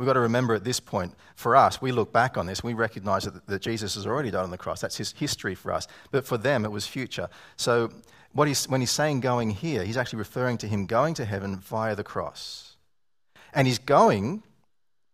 We've 0.00 0.06
got 0.06 0.14
to 0.14 0.20
remember 0.20 0.54
at 0.54 0.64
this 0.64 0.80
point, 0.80 1.14
for 1.34 1.54
us, 1.54 1.82
we 1.82 1.92
look 1.92 2.10
back 2.10 2.38
on 2.38 2.46
this, 2.46 2.64
we 2.64 2.72
recognize 2.72 3.24
that, 3.24 3.46
that 3.46 3.60
Jesus 3.60 3.96
has 3.96 4.06
already 4.06 4.30
died 4.30 4.44
on 4.44 4.50
the 4.50 4.56
cross. 4.56 4.80
That's 4.80 4.96
his 4.96 5.12
history 5.12 5.54
for 5.54 5.74
us. 5.74 5.86
But 6.10 6.24
for 6.24 6.38
them, 6.38 6.64
it 6.64 6.70
was 6.70 6.86
future. 6.86 7.28
So 7.56 7.90
what 8.32 8.48
he's, 8.48 8.66
when 8.66 8.80
he's 8.80 8.90
saying 8.90 9.20
going 9.20 9.50
here, 9.50 9.84
he's 9.84 9.98
actually 9.98 10.20
referring 10.20 10.56
to 10.56 10.66
him 10.66 10.86
going 10.86 11.12
to 11.16 11.26
heaven 11.26 11.58
via 11.58 11.94
the 11.94 12.02
cross. 12.02 12.76
And 13.52 13.66
he's 13.66 13.78
going 13.78 14.42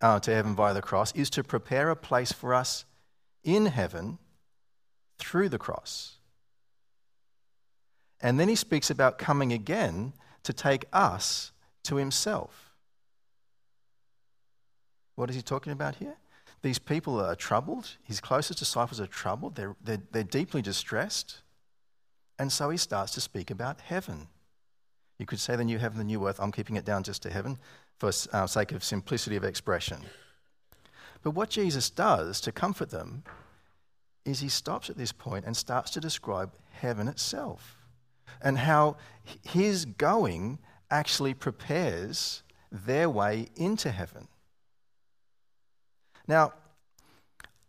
uh, 0.01 0.21
to 0.21 0.33
heaven 0.33 0.55
via 0.55 0.73
the 0.73 0.83
cross 0.83 1.11
is 1.17 1.31
to 1.31 1.43
prepare 1.43 1.91
a 1.91 1.97
place 1.97 2.31
for 2.31 2.55
us 2.55 2.85
in 3.43 3.67
heaven 3.67 4.19
through 5.19 5.49
the 5.49 5.59
cross. 5.59 6.19
And 8.21 8.39
then 8.39 8.49
he 8.49 8.55
speaks 8.55 8.89
about 8.89 9.19
coming 9.19 9.53
again 9.53 10.13
to 10.45 10.53
take 10.53 10.85
us 10.93 11.51
to 11.83 11.97
himself. 11.97 12.66
What 15.17 15.29
is 15.31 15.37
he 15.37 15.43
talking 15.43 15.73
about 15.73 15.97
here? 15.97 16.17
These 16.63 16.79
people 16.79 17.21
are 17.21 17.35
troubled. 17.35 17.97
His 18.03 18.21
closest 18.21 18.59
disciples 18.59 19.01
are 19.01 19.07
troubled. 19.07 19.57
They're, 19.57 19.77
they're, 19.83 20.03
they're 20.13 20.23
deeply 20.23 20.63
distressed. 20.63 21.39
And 22.39 22.53
so 22.53 22.71
he 22.71 22.77
starts 22.77 23.13
to 23.13 23.21
speak 23.21 23.51
about 23.51 23.81
heaven. 23.81 24.29
You 25.19 25.27
could 25.27 25.41
say 25.41 25.57
the 25.57 25.65
new 25.65 25.79
heaven, 25.79 25.99
the 25.99 26.05
new 26.05 26.27
earth. 26.29 26.39
I'm 26.39 26.53
keeping 26.53 26.77
it 26.77 26.85
down 26.85 27.03
just 27.03 27.23
to 27.23 27.31
heaven 27.31 27.59
for 27.99 28.11
uh, 28.33 28.47
sake 28.47 28.73
of 28.73 28.85
simplicity 28.85 29.37
of 29.37 29.45
expression. 29.45 29.99
But 31.23 31.31
what 31.31 31.51
Jesus 31.51 31.89
does 31.89 32.41
to 32.43 32.53
comfort 32.53 32.91
them 32.91 33.25
is 34.25 34.41
he 34.41 34.49
stops 34.49 34.91
at 34.91 34.97
this 34.97 35.13
point 35.13 35.47
and 35.47 35.57
starts 35.57 35.91
to 35.93 36.01
describe 36.01 36.53
heaven 36.73 37.09
itself 37.09 37.77
and 38.43 38.59
how 38.59 38.97
his 39.43 39.85
going 39.85 40.59
actually 40.91 41.33
prepares 41.33 42.43
their 42.71 43.09
way 43.09 43.47
into 43.57 43.91
heaven. 43.91 44.29
Now, 46.29 46.53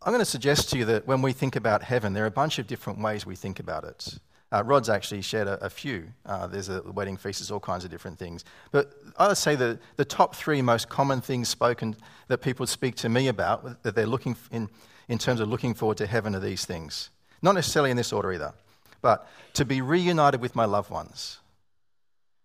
I'm 0.02 0.12
going 0.12 0.20
to 0.20 0.30
suggest 0.30 0.70
to 0.70 0.78
you 0.78 0.84
that 0.86 1.06
when 1.06 1.22
we 1.22 1.32
think 1.32 1.56
about 1.56 1.82
heaven, 1.82 2.12
there 2.12 2.24
are 2.24 2.28
a 2.28 2.30
bunch 2.30 2.58
of 2.58 2.66
different 2.66 3.00
ways 3.00 3.26
we 3.26 3.36
think 3.36 3.60
about 3.60 3.84
it. 3.84 4.18
Uh, 4.50 4.62
Rod's 4.64 4.88
actually 4.88 5.20
shared 5.20 5.46
a, 5.46 5.62
a 5.64 5.68
few. 5.68 6.06
Uh, 6.24 6.46
there's 6.46 6.68
a 6.68 6.80
wedding 6.82 7.16
feast, 7.16 7.40
there's 7.40 7.50
all 7.50 7.60
kinds 7.60 7.84
of 7.84 7.90
different 7.90 8.18
things. 8.18 8.44
But 8.70 8.94
I 9.18 9.28
would 9.28 9.36
say 9.36 9.56
the, 9.56 9.78
the 9.96 10.04
top 10.04 10.34
three 10.34 10.62
most 10.62 10.88
common 10.88 11.20
things 11.20 11.48
spoken 11.48 11.96
that 12.28 12.38
people 12.38 12.66
speak 12.66 12.94
to 12.96 13.08
me 13.08 13.28
about, 13.28 13.82
that 13.82 13.94
they're 13.94 14.06
looking 14.06 14.36
in, 14.50 14.70
in 15.08 15.18
terms 15.18 15.40
of 15.40 15.48
looking 15.48 15.74
forward 15.74 15.98
to 15.98 16.06
heaven, 16.06 16.34
are 16.34 16.40
these 16.40 16.64
things. 16.64 17.10
Not 17.42 17.54
necessarily 17.54 17.90
in 17.90 17.96
this 17.96 18.12
order 18.12 18.32
either, 18.32 18.54
but 19.02 19.28
to 19.54 19.64
be 19.64 19.82
reunited 19.82 20.40
with 20.40 20.56
my 20.56 20.64
loved 20.64 20.90
ones. 20.90 21.40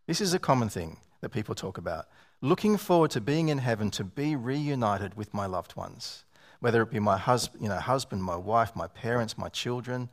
This 0.08 0.20
is 0.20 0.34
a 0.34 0.40
common 0.40 0.70
thing 0.70 0.98
that 1.22 1.30
people 1.30 1.56
talk 1.56 1.78
about. 1.78 2.08
Looking 2.44 2.76
forward 2.76 3.12
to 3.12 3.22
being 3.22 3.48
in 3.48 3.60
heaven, 3.60 3.90
to 3.92 4.04
be 4.04 4.36
reunited 4.36 5.16
with 5.16 5.34
my 5.34 5.46
loved 5.46 5.78
ones, 5.78 6.26
whether 6.60 6.82
it 6.82 6.92
be 6.92 7.00
my 7.00 7.18
hus- 7.18 7.50
you 7.58 7.70
know, 7.70 7.80
husband, 7.80 8.22
my 8.22 8.36
wife, 8.36 8.76
my 8.76 8.88
parents, 8.88 9.38
my 9.38 9.48
children, 9.48 10.10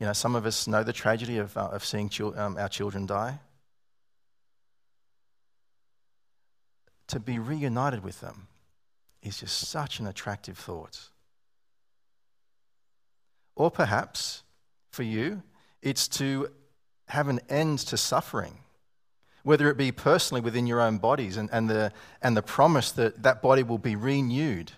you 0.00 0.06
know, 0.06 0.14
some 0.14 0.34
of 0.34 0.46
us 0.46 0.66
know 0.66 0.82
the 0.82 0.94
tragedy 0.94 1.36
of, 1.36 1.54
uh, 1.58 1.68
of 1.70 1.84
seeing 1.84 2.08
chil- 2.08 2.40
um, 2.40 2.56
our 2.56 2.70
children 2.70 3.04
die. 3.04 3.38
To 7.08 7.20
be 7.20 7.38
reunited 7.38 8.02
with 8.02 8.20
them 8.20 8.48
is 9.20 9.40
just 9.40 9.68
such 9.68 10.00
an 10.00 10.06
attractive 10.06 10.56
thought. 10.56 11.10
Or 13.56 13.70
perhaps 13.70 14.42
for 14.88 15.02
you, 15.02 15.42
it's 15.82 16.08
to 16.08 16.48
have 17.08 17.28
an 17.28 17.40
end 17.50 17.80
to 17.80 17.98
suffering, 17.98 18.63
whether 19.44 19.70
it 19.70 19.76
be 19.76 19.92
personally 19.92 20.40
within 20.40 20.66
your 20.66 20.80
own 20.80 20.98
bodies 20.98 21.36
and, 21.36 21.48
and, 21.52 21.70
the, 21.70 21.92
and 22.20 22.36
the 22.36 22.42
promise 22.42 22.90
that 22.92 23.22
that 23.22 23.40
body 23.40 23.62
will 23.62 23.78
be 23.78 23.94
renewed 23.94 24.72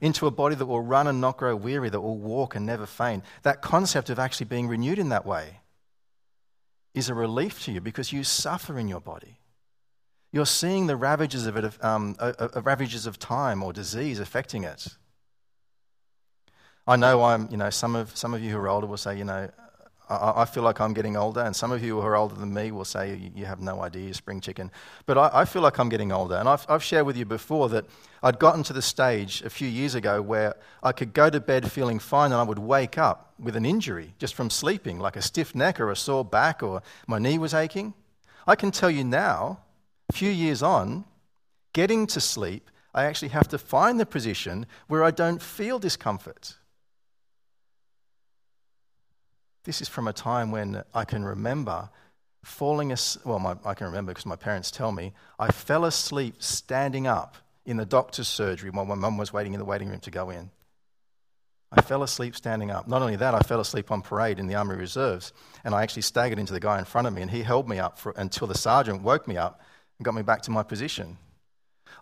into 0.00 0.26
a 0.26 0.30
body 0.30 0.54
that 0.54 0.66
will 0.66 0.82
run 0.82 1.06
and 1.06 1.20
not 1.20 1.38
grow 1.38 1.56
weary, 1.56 1.88
that 1.88 2.00
will 2.00 2.18
walk 2.18 2.54
and 2.54 2.66
never 2.66 2.84
faint. 2.84 3.24
That 3.42 3.62
concept 3.62 4.10
of 4.10 4.18
actually 4.18 4.46
being 4.46 4.68
renewed 4.68 4.98
in 4.98 5.08
that 5.08 5.24
way 5.24 5.60
is 6.92 7.08
a 7.08 7.14
relief 7.14 7.64
to 7.64 7.72
you 7.72 7.80
because 7.80 8.12
you 8.12 8.22
suffer 8.22 8.78
in 8.78 8.88
your 8.88 9.00
body. 9.00 9.38
You're 10.32 10.46
seeing 10.46 10.86
the 10.86 10.96
ravages 10.96 11.46
of 11.46 11.56
it, 11.56 11.82
um, 11.82 12.16
uh, 12.18 12.32
uh, 12.38 12.60
ravages 12.62 13.06
of 13.06 13.18
time 13.18 13.62
or 13.62 13.72
disease 13.72 14.18
affecting 14.18 14.64
it. 14.64 14.88
I 16.86 16.96
know 16.96 17.22
I'm, 17.22 17.48
you 17.50 17.56
know, 17.56 17.70
some 17.70 17.96
of, 17.96 18.14
some 18.14 18.34
of 18.34 18.42
you 18.42 18.50
who 18.50 18.58
are 18.58 18.68
older 18.68 18.86
will 18.86 18.98
say, 18.98 19.16
you 19.16 19.24
know, 19.24 19.48
I, 20.08 20.42
I, 20.42 20.44
feel 20.44 20.62
like 20.62 20.80
I'm 20.80 20.92
getting 20.92 21.16
older, 21.16 21.40
and 21.40 21.54
some 21.54 21.72
of 21.72 21.82
you 21.82 22.00
who 22.00 22.06
are 22.06 22.16
older 22.16 22.34
than 22.34 22.52
me 22.52 22.70
will 22.70 22.84
say 22.84 23.14
you, 23.14 23.30
you 23.34 23.44
have 23.46 23.60
no 23.60 23.80
idea, 23.80 24.12
spring 24.14 24.40
chicken. 24.40 24.70
But 25.06 25.16
I, 25.16 25.30
I, 25.32 25.44
feel 25.44 25.62
like 25.62 25.78
I'm 25.78 25.88
getting 25.88 26.12
older, 26.12 26.36
and 26.36 26.48
I've, 26.48 26.66
I've 26.68 26.82
shared 26.82 27.06
with 27.06 27.16
you 27.16 27.24
before 27.24 27.68
that 27.70 27.86
I'd 28.22 28.38
gotten 28.38 28.62
to 28.64 28.72
the 28.72 28.82
stage 28.82 29.42
a 29.42 29.50
few 29.50 29.68
years 29.68 29.94
ago 29.94 30.20
where 30.20 30.56
I 30.82 30.92
could 30.92 31.14
go 31.14 31.30
to 31.30 31.40
bed 31.40 31.70
feeling 31.70 31.98
fine, 31.98 32.32
and 32.32 32.40
I 32.40 32.44
would 32.44 32.58
wake 32.58 32.98
up 32.98 33.32
with 33.38 33.56
an 33.56 33.64
injury 33.64 34.14
just 34.18 34.34
from 34.34 34.50
sleeping, 34.50 34.98
like 34.98 35.16
a 35.16 35.22
stiff 35.22 35.54
neck 35.54 35.80
or 35.80 35.90
a 35.90 35.96
sore 35.96 36.24
back, 36.24 36.62
or 36.62 36.82
my 37.06 37.18
knee 37.18 37.38
was 37.38 37.54
aching. 37.54 37.94
I 38.46 38.56
can 38.56 38.70
tell 38.70 38.90
you 38.90 39.04
now, 39.04 39.60
a 40.10 40.12
few 40.12 40.30
years 40.30 40.62
on, 40.62 41.04
getting 41.72 42.06
to 42.08 42.20
sleep, 42.20 42.70
I 42.94 43.04
actually 43.04 43.28
have 43.28 43.48
to 43.48 43.58
find 43.58 43.98
the 43.98 44.06
position 44.06 44.66
where 44.86 45.02
I 45.02 45.10
don't 45.10 45.42
feel 45.42 45.78
discomfort. 45.78 46.56
This 49.64 49.80
is 49.80 49.88
from 49.88 50.06
a 50.06 50.12
time 50.12 50.50
when 50.50 50.84
I 50.94 51.04
can 51.04 51.24
remember 51.24 51.88
falling 52.44 52.92
asleep. 52.92 53.26
Well, 53.26 53.38
my, 53.38 53.56
I 53.64 53.74
can 53.74 53.86
remember 53.86 54.12
because 54.12 54.26
my 54.26 54.36
parents 54.36 54.70
tell 54.70 54.92
me. 54.92 55.12
I 55.38 55.50
fell 55.50 55.84
asleep 55.84 56.42
standing 56.42 57.06
up 57.06 57.36
in 57.64 57.78
the 57.78 57.86
doctor's 57.86 58.28
surgery 58.28 58.70
while 58.70 58.84
my 58.84 58.94
mum 58.94 59.16
was 59.16 59.32
waiting 59.32 59.54
in 59.54 59.58
the 59.58 59.64
waiting 59.64 59.88
room 59.88 60.00
to 60.00 60.10
go 60.10 60.30
in. 60.30 60.50
I 61.72 61.80
fell 61.80 62.02
asleep 62.02 62.36
standing 62.36 62.70
up. 62.70 62.86
Not 62.86 63.02
only 63.02 63.16
that, 63.16 63.34
I 63.34 63.40
fell 63.40 63.58
asleep 63.58 63.90
on 63.90 64.02
parade 64.02 64.38
in 64.38 64.46
the 64.46 64.54
Army 64.54 64.76
Reserves, 64.76 65.32
and 65.64 65.74
I 65.74 65.82
actually 65.82 66.02
staggered 66.02 66.38
into 66.38 66.52
the 66.52 66.60
guy 66.60 66.78
in 66.78 66.84
front 66.84 67.08
of 67.08 67.14
me, 67.14 67.22
and 67.22 67.30
he 67.30 67.42
held 67.42 67.68
me 67.68 67.78
up 67.78 67.98
for, 67.98 68.12
until 68.16 68.46
the 68.46 68.56
sergeant 68.56 69.02
woke 69.02 69.26
me 69.26 69.36
up 69.36 69.60
and 69.98 70.04
got 70.04 70.14
me 70.14 70.22
back 70.22 70.42
to 70.42 70.52
my 70.52 70.62
position. 70.62 71.18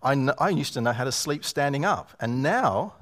I, 0.03 0.15
kn- 0.15 0.35
I 0.39 0.51
used 0.51 0.75
to 0.75 0.83
know 0.83 0.93
how 0.93 1.05
to 1.05 1.13
sleep 1.13 1.45
standing 1.45 1.87
up, 1.87 2.11
and 2.21 2.43
now, 2.43 2.95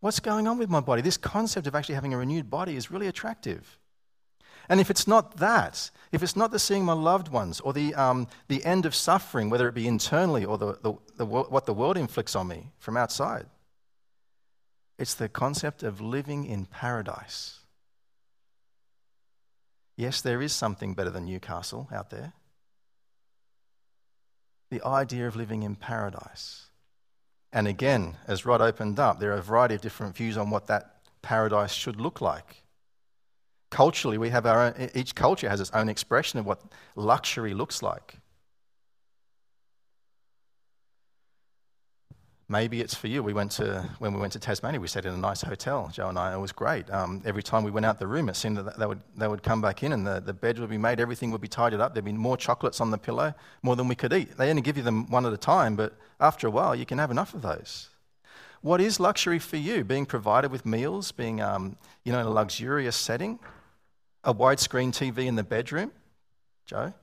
what's 0.00 0.20
going 0.20 0.46
on 0.46 0.58
with 0.58 0.68
my 0.68 0.80
body? 0.80 1.02
This 1.02 1.16
concept 1.16 1.66
of 1.66 1.74
actually 1.74 1.94
having 1.94 2.12
a 2.12 2.18
renewed 2.18 2.50
body 2.50 2.76
is 2.76 2.90
really 2.90 3.06
attractive. 3.06 3.78
And 4.68 4.80
if 4.80 4.90
it's 4.90 5.06
not 5.06 5.38
that, 5.38 5.90
if 6.12 6.22
it's 6.22 6.36
not 6.36 6.52
the 6.52 6.58
seeing 6.58 6.84
my 6.84 6.92
loved 6.92 7.28
ones 7.28 7.60
or 7.60 7.72
the, 7.72 7.94
um, 7.94 8.28
the 8.48 8.64
end 8.64 8.86
of 8.86 8.94
suffering, 8.94 9.50
whether 9.50 9.68
it 9.68 9.74
be 9.74 9.86
internally 9.86 10.44
or 10.44 10.58
the, 10.58 10.78
the, 10.82 10.94
the, 11.16 11.26
what 11.26 11.66
the 11.66 11.74
world 11.74 11.96
inflicts 11.96 12.36
on 12.36 12.46
me 12.46 12.70
from 12.78 12.96
outside, 12.96 13.46
it's 14.96 15.14
the 15.14 15.28
concept 15.28 15.82
of 15.82 16.00
living 16.00 16.44
in 16.44 16.66
paradise. 16.66 17.58
Yes, 19.96 20.20
there 20.20 20.40
is 20.40 20.52
something 20.52 20.94
better 20.94 21.10
than 21.10 21.24
Newcastle 21.24 21.88
out 21.92 22.10
there. 22.10 22.32
The 24.70 24.86
idea 24.86 25.26
of 25.26 25.36
living 25.36 25.62
in 25.62 25.74
paradise. 25.74 26.69
And 27.52 27.66
again, 27.66 28.16
as 28.26 28.46
Rod 28.46 28.60
opened 28.60 29.00
up, 29.00 29.18
there 29.18 29.32
are 29.32 29.38
a 29.38 29.42
variety 29.42 29.74
of 29.74 29.80
different 29.80 30.16
views 30.16 30.36
on 30.36 30.50
what 30.50 30.66
that 30.68 30.96
paradise 31.22 31.72
should 31.72 32.00
look 32.00 32.20
like. 32.20 32.62
Culturally, 33.70 34.18
we 34.18 34.30
have 34.30 34.46
our 34.46 34.66
own, 34.66 34.90
each 34.94 35.14
culture 35.14 35.48
has 35.48 35.60
its 35.60 35.70
own 35.72 35.88
expression 35.88 36.38
of 36.38 36.46
what 36.46 36.60
luxury 36.96 37.54
looks 37.54 37.82
like. 37.82 38.18
Maybe 42.50 42.80
it's 42.80 42.96
for 42.96 43.06
you. 43.06 43.22
We 43.22 43.32
went 43.32 43.52
to, 43.52 43.88
when 44.00 44.12
we 44.12 44.18
went 44.18 44.32
to 44.32 44.40
Tasmania, 44.40 44.80
we 44.80 44.88
stayed 44.88 45.04
in 45.04 45.14
a 45.14 45.16
nice 45.16 45.40
hotel, 45.40 45.88
Joe 45.92 46.08
and 46.08 46.18
I. 46.18 46.34
It 46.34 46.40
was 46.40 46.50
great. 46.50 46.90
Um, 46.90 47.22
every 47.24 47.44
time 47.44 47.62
we 47.62 47.70
went 47.70 47.86
out 47.86 48.00
the 48.00 48.08
room, 48.08 48.28
it 48.28 48.34
seemed 48.34 48.56
that 48.56 48.76
they 48.76 48.86
would, 48.86 49.00
they 49.16 49.28
would 49.28 49.44
come 49.44 49.60
back 49.60 49.84
in 49.84 49.92
and 49.92 50.04
the, 50.04 50.18
the 50.18 50.32
bed 50.32 50.58
would 50.58 50.68
be 50.68 50.76
made, 50.76 50.98
everything 50.98 51.30
would 51.30 51.40
be 51.40 51.46
tidied 51.46 51.78
up. 51.78 51.94
There'd 51.94 52.04
be 52.04 52.12
more 52.12 52.36
chocolates 52.36 52.80
on 52.80 52.90
the 52.90 52.98
pillow, 52.98 53.34
more 53.62 53.76
than 53.76 53.86
we 53.86 53.94
could 53.94 54.12
eat. 54.12 54.36
They 54.36 54.50
only 54.50 54.62
give 54.62 54.76
you 54.76 54.82
them 54.82 55.08
one 55.08 55.26
at 55.26 55.32
a 55.32 55.36
time, 55.36 55.76
but 55.76 55.96
after 56.18 56.48
a 56.48 56.50
while, 56.50 56.74
you 56.74 56.84
can 56.84 56.98
have 56.98 57.12
enough 57.12 57.34
of 57.34 57.42
those. 57.42 57.88
What 58.62 58.80
is 58.80 58.98
luxury 58.98 59.38
for 59.38 59.56
you? 59.56 59.84
Being 59.84 60.04
provided 60.04 60.50
with 60.50 60.66
meals, 60.66 61.12
being 61.12 61.40
um, 61.40 61.76
you 62.04 62.10
know, 62.10 62.18
in 62.18 62.26
a 62.26 62.30
luxurious 62.30 62.96
setting, 62.96 63.38
a 64.24 64.34
widescreen 64.34 64.90
TV 64.90 65.26
in 65.26 65.36
the 65.36 65.44
bedroom? 65.44 65.92
Joe? 66.66 66.94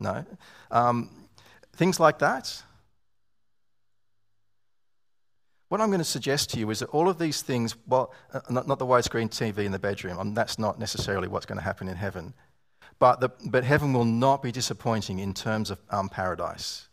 No. 0.00 0.26
Um, 0.72 1.28
things 1.76 2.00
like 2.00 2.18
that. 2.18 2.64
What 5.68 5.80
I'm 5.80 5.88
going 5.88 5.98
to 5.98 6.04
suggest 6.04 6.50
to 6.50 6.58
you 6.60 6.70
is 6.70 6.78
that 6.78 6.90
all 6.90 7.08
of 7.08 7.18
these 7.18 7.42
things, 7.42 7.74
well, 7.88 8.12
uh, 8.32 8.40
not, 8.48 8.68
not 8.68 8.78
the 8.78 8.86
widescreen 8.86 9.28
TV 9.28 9.64
in 9.64 9.72
the 9.72 9.78
bedroom, 9.78 10.18
um, 10.18 10.34
that's 10.34 10.58
not 10.58 10.78
necessarily 10.78 11.26
what's 11.26 11.46
going 11.46 11.58
to 11.58 11.64
happen 11.64 11.88
in 11.88 11.96
heaven. 11.96 12.34
But, 12.98 13.20
the, 13.20 13.30
but 13.44 13.64
heaven 13.64 13.92
will 13.92 14.04
not 14.04 14.42
be 14.42 14.52
disappointing 14.52 15.18
in 15.18 15.34
terms 15.34 15.70
of 15.70 15.80
um, 15.90 16.08
paradise. 16.08 16.88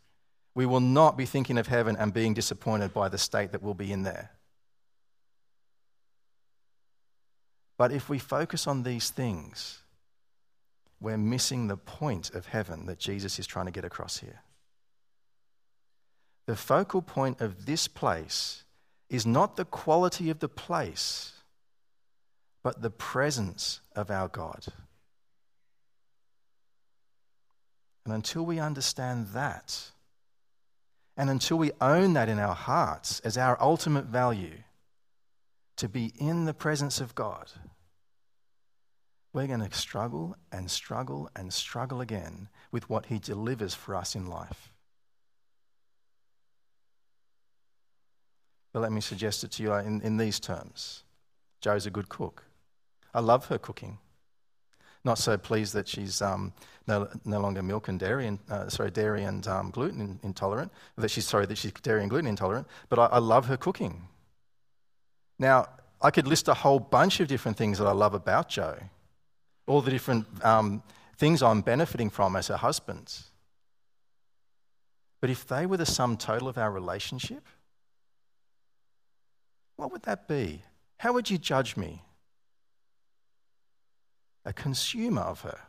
We 0.56 0.65
will 0.65 0.80
not 0.80 1.18
be 1.18 1.25
thinking 1.25 1.58
of 1.58 1.68
heaven 1.68 1.96
and 1.98 2.13
being 2.13 2.34
disappointed 2.34 2.94
by 2.94 3.10
the 3.10 3.18
state 3.18 3.51
that 3.51 3.62
will 3.62 3.74
be 3.74 3.92
in 3.92 4.03
there. 4.03 4.32
But 7.77 7.92
if 7.92 8.10
we 8.10 8.20
focus 8.20 8.68
on 8.68 8.84
these 8.84 9.10
things, 9.10 9.80
we're 11.00 11.18
missing 11.18 11.68
the 11.68 11.77
point 11.77 12.32
of 12.34 12.48
heaven 12.48 12.86
that 12.88 13.00
Jesus 13.00 13.39
is 13.39 13.48
trying 13.48 13.65
to 13.65 13.72
get 13.72 13.86
across 13.86 14.18
here. 14.18 14.42
The 16.46 16.56
focal 16.56 17.01
point 17.01 17.42
of 17.42 17.65
this 17.65 17.88
place 17.88 18.62
is 19.13 19.28
not 19.28 19.58
the 19.58 19.65
quality 19.65 20.32
of 20.32 20.39
the 20.39 20.49
place, 20.49 21.34
but 22.63 22.82
the 22.82 22.89
presence 22.89 23.80
of 23.95 24.10
our 24.10 24.28
God. 24.28 24.65
And 28.06 28.13
until 28.13 28.43
we 28.43 28.58
understand 28.58 29.28
that, 29.28 29.91
and 31.15 31.30
until 31.30 31.60
we 31.60 31.71
own 31.80 32.13
that 32.13 32.28
in 32.28 32.39
our 32.39 32.56
hearts 32.56 33.19
as 33.19 33.38
our 33.38 33.56
ultimate 33.62 34.06
value, 34.06 34.63
to 35.78 35.88
be 35.88 36.12
in 36.17 36.45
the 36.45 36.54
presence 36.54 36.99
of 36.99 37.13
God, 37.13 37.52
we're 39.32 39.45
going 39.45 39.60
to 39.60 39.78
struggle 39.78 40.36
and 40.52 40.71
struggle 40.71 41.30
and 41.36 41.54
struggle 41.54 42.02
again 42.02 42.49
with 42.71 42.89
what 42.89 43.06
He 43.06 43.19
delivers 43.19 43.76
for 43.76 43.95
us 43.95 44.15
in 44.15 44.26
life. 44.26 44.73
But 48.74 48.82
let 48.82 48.92
me 48.92 49.02
suggest 49.02 49.44
it 49.44 49.52
to 49.52 49.64
you 49.64 49.74
in, 49.76 50.02
in 50.02 50.18
these 50.18 50.40
terms 50.40 51.04
Joe's 51.62 51.86
a 51.86 51.92
good 51.92 52.10
cook. 52.10 52.44
I 53.14 53.22
love 53.22 53.46
her 53.46 53.58
cooking. 53.58 54.00
Not 55.06 55.18
so 55.18 55.38
pleased 55.38 55.74
that 55.74 55.88
she's 55.88 56.22
um, 56.22 56.54
no, 56.88 57.08
no, 57.26 57.40
longer 57.40 57.62
milk 57.62 57.88
and 57.88 58.00
dairy 58.00 58.28
and 58.28 58.40
uh, 58.50 58.70
sorry 58.70 58.90
dairy 58.90 59.24
and 59.24 59.46
um, 59.48 59.70
gluten 59.70 60.20
intolerant. 60.24 60.72
That 60.98 61.12
she's 61.12 61.28
sorry 61.28 61.46
that 61.46 61.58
she's 61.58 61.72
dairy 61.72 62.02
and 62.02 62.10
gluten 62.10 62.28
intolerant. 62.28 62.68
But 62.90 63.00
I, 63.00 63.06
I 63.06 63.18
love 63.20 63.48
her 63.48 63.58
cooking. 63.58 64.08
Now 65.40 65.68
I 66.02 66.12
could 66.12 66.28
list 66.28 66.48
a 66.48 66.54
whole 66.54 66.80
bunch 66.80 67.20
of 67.20 67.28
different 67.28 67.58
things 67.58 67.78
that 67.78 67.88
I 67.88 67.92
love 67.92 68.14
about 68.14 68.50
Joe, 68.50 68.78
all 69.68 69.82
the 69.82 69.92
different 69.92 70.26
um, 70.44 70.84
things 71.18 71.42
I'm 71.42 71.62
benefiting 71.62 72.10
from 72.10 72.36
as 72.36 72.48
her 72.48 72.58
husband. 72.58 73.14
But 75.22 75.30
if 75.30 75.48
they 75.48 75.66
were 75.66 75.78
the 75.78 75.86
sum 75.86 76.18
total 76.18 76.50
of 76.50 76.58
our 76.58 76.72
relationship, 76.72 77.48
what 79.76 79.92
would 79.92 80.04
that 80.04 80.28
be? 80.28 80.62
How 80.98 81.14
would 81.14 81.30
you 81.30 81.38
judge 81.38 81.76
me? 81.76 82.02
A 84.46 84.54
consumer 84.54 85.22
of 85.22 85.42
her. 85.42 85.60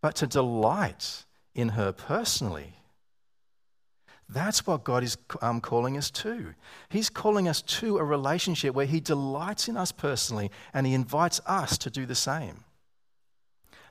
But 0.00 0.16
to 0.16 0.26
delight 0.26 1.24
in 1.54 1.70
her 1.70 1.92
personally, 1.92 2.74
that's 4.28 4.66
what 4.66 4.84
God 4.84 5.04
is 5.04 5.16
um, 5.40 5.60
calling 5.60 5.96
us 5.96 6.10
to. 6.12 6.54
He's 6.88 7.10
calling 7.10 7.48
us 7.48 7.60
to 7.62 7.98
a 7.98 8.04
relationship 8.04 8.74
where 8.74 8.86
He 8.86 9.00
delights 9.00 9.68
in 9.68 9.76
us 9.76 9.92
personally 9.92 10.50
and 10.72 10.86
He 10.86 10.94
invites 10.94 11.40
us 11.46 11.76
to 11.78 11.90
do 11.90 12.06
the 12.06 12.14
same. 12.14 12.64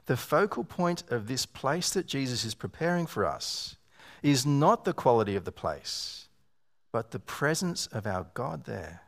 The 0.07 0.17
focal 0.17 0.63
point 0.63 1.03
of 1.09 1.27
this 1.27 1.45
place 1.45 1.91
that 1.91 2.07
Jesus 2.07 2.43
is 2.43 2.55
preparing 2.55 3.05
for 3.05 3.25
us 3.25 3.75
is 4.23 4.45
not 4.45 4.83
the 4.83 4.93
quality 4.93 5.35
of 5.35 5.45
the 5.45 5.51
place 5.51 6.27
but 6.91 7.11
the 7.11 7.19
presence 7.19 7.87
of 7.87 8.05
our 8.05 8.27
God 8.33 8.65
there. 8.65 9.01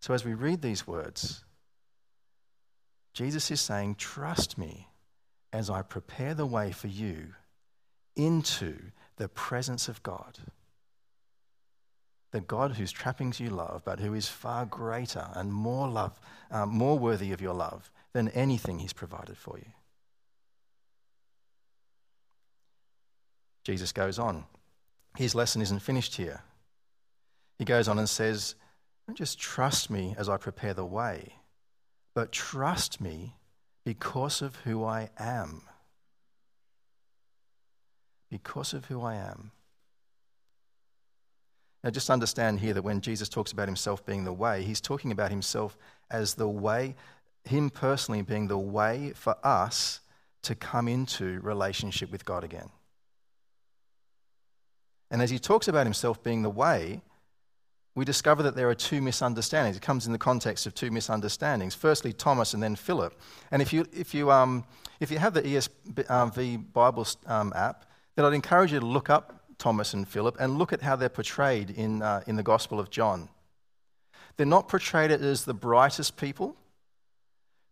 So 0.00 0.14
as 0.14 0.24
we 0.24 0.34
read 0.34 0.62
these 0.62 0.86
words, 0.86 1.44
Jesus 3.14 3.50
is 3.50 3.60
saying, 3.60 3.96
Trust 3.96 4.58
me 4.58 4.88
as 5.52 5.70
I 5.70 5.82
prepare 5.82 6.34
the 6.34 6.46
way 6.46 6.72
for 6.72 6.88
you 6.88 7.34
into 8.16 8.76
the 9.16 9.28
presence 9.28 9.88
of 9.88 10.02
God. 10.02 10.38
The 12.32 12.40
God 12.40 12.72
whose 12.72 12.90
trappings 12.90 13.38
you 13.38 13.50
love, 13.50 13.82
but 13.84 14.00
who 14.00 14.14
is 14.14 14.28
far 14.28 14.64
greater 14.64 15.28
and 15.34 15.52
more 15.52 15.88
love, 15.88 16.18
um, 16.50 16.70
more 16.70 16.98
worthy 16.98 17.32
of 17.32 17.42
your 17.42 17.54
love 17.54 17.90
than 18.12 18.28
anything 18.30 18.78
he's 18.78 18.94
provided 18.94 19.36
for 19.36 19.58
you. 19.58 19.70
Jesus 23.64 23.92
goes 23.92 24.18
on 24.18 24.44
his 25.16 25.34
lesson 25.34 25.62
isn't 25.62 25.80
finished 25.80 26.16
here. 26.16 26.42
He 27.58 27.64
goes 27.64 27.88
on 27.88 27.98
and 27.98 28.08
says, 28.08 28.54
Don't 29.06 29.16
just 29.16 29.38
trust 29.38 29.90
me 29.90 30.14
as 30.18 30.28
I 30.28 30.36
prepare 30.36 30.74
the 30.74 30.84
way, 30.84 31.34
but 32.14 32.32
trust 32.32 33.00
me 33.00 33.36
because 33.84 34.42
of 34.42 34.56
who 34.56 34.84
I 34.84 35.10
am. 35.18 35.62
Because 38.30 38.72
of 38.72 38.86
who 38.86 39.02
I 39.02 39.16
am. 39.16 39.52
Now, 41.84 41.90
just 41.90 42.10
understand 42.10 42.60
here 42.60 42.74
that 42.74 42.82
when 42.82 43.00
Jesus 43.00 43.28
talks 43.28 43.52
about 43.52 43.66
himself 43.66 44.06
being 44.06 44.24
the 44.24 44.32
way, 44.32 44.62
he's 44.62 44.80
talking 44.80 45.10
about 45.10 45.30
himself 45.30 45.76
as 46.10 46.34
the 46.34 46.48
way, 46.48 46.94
him 47.44 47.70
personally 47.70 48.22
being 48.22 48.46
the 48.46 48.58
way 48.58 49.12
for 49.16 49.36
us 49.44 50.00
to 50.42 50.54
come 50.54 50.86
into 50.86 51.40
relationship 51.40 52.10
with 52.10 52.24
God 52.24 52.44
again. 52.44 52.70
And 55.12 55.20
as 55.20 55.30
he 55.30 55.38
talks 55.38 55.68
about 55.68 55.84
himself 55.84 56.22
being 56.22 56.42
the 56.42 56.50
way, 56.50 57.02
we 57.94 58.06
discover 58.06 58.42
that 58.44 58.56
there 58.56 58.70
are 58.70 58.74
two 58.74 59.02
misunderstandings. 59.02 59.76
It 59.76 59.82
comes 59.82 60.06
in 60.06 60.12
the 60.12 60.18
context 60.18 60.66
of 60.66 60.74
two 60.74 60.90
misunderstandings. 60.90 61.74
Firstly, 61.74 62.14
Thomas 62.14 62.54
and 62.54 62.62
then 62.62 62.74
Philip. 62.74 63.14
And 63.50 63.60
if 63.60 63.74
you, 63.74 63.84
if 63.92 64.14
you, 64.14 64.30
um, 64.30 64.64
if 65.00 65.10
you 65.10 65.18
have 65.18 65.34
the 65.34 65.42
ESV 65.42 66.72
Bible 66.72 67.06
um, 67.26 67.52
app, 67.54 67.84
then 68.16 68.24
I'd 68.24 68.32
encourage 68.32 68.72
you 68.72 68.80
to 68.80 68.86
look 68.86 69.10
up 69.10 69.44
Thomas 69.58 69.92
and 69.92 70.08
Philip 70.08 70.38
and 70.40 70.58
look 70.58 70.72
at 70.72 70.80
how 70.80 70.96
they're 70.96 71.10
portrayed 71.10 71.68
in, 71.68 72.00
uh, 72.00 72.22
in 72.26 72.36
the 72.36 72.42
Gospel 72.42 72.80
of 72.80 72.88
John. 72.88 73.28
They're 74.38 74.46
not 74.46 74.66
portrayed 74.66 75.10
as 75.10 75.44
the 75.44 75.54
brightest 75.54 76.16
people, 76.16 76.56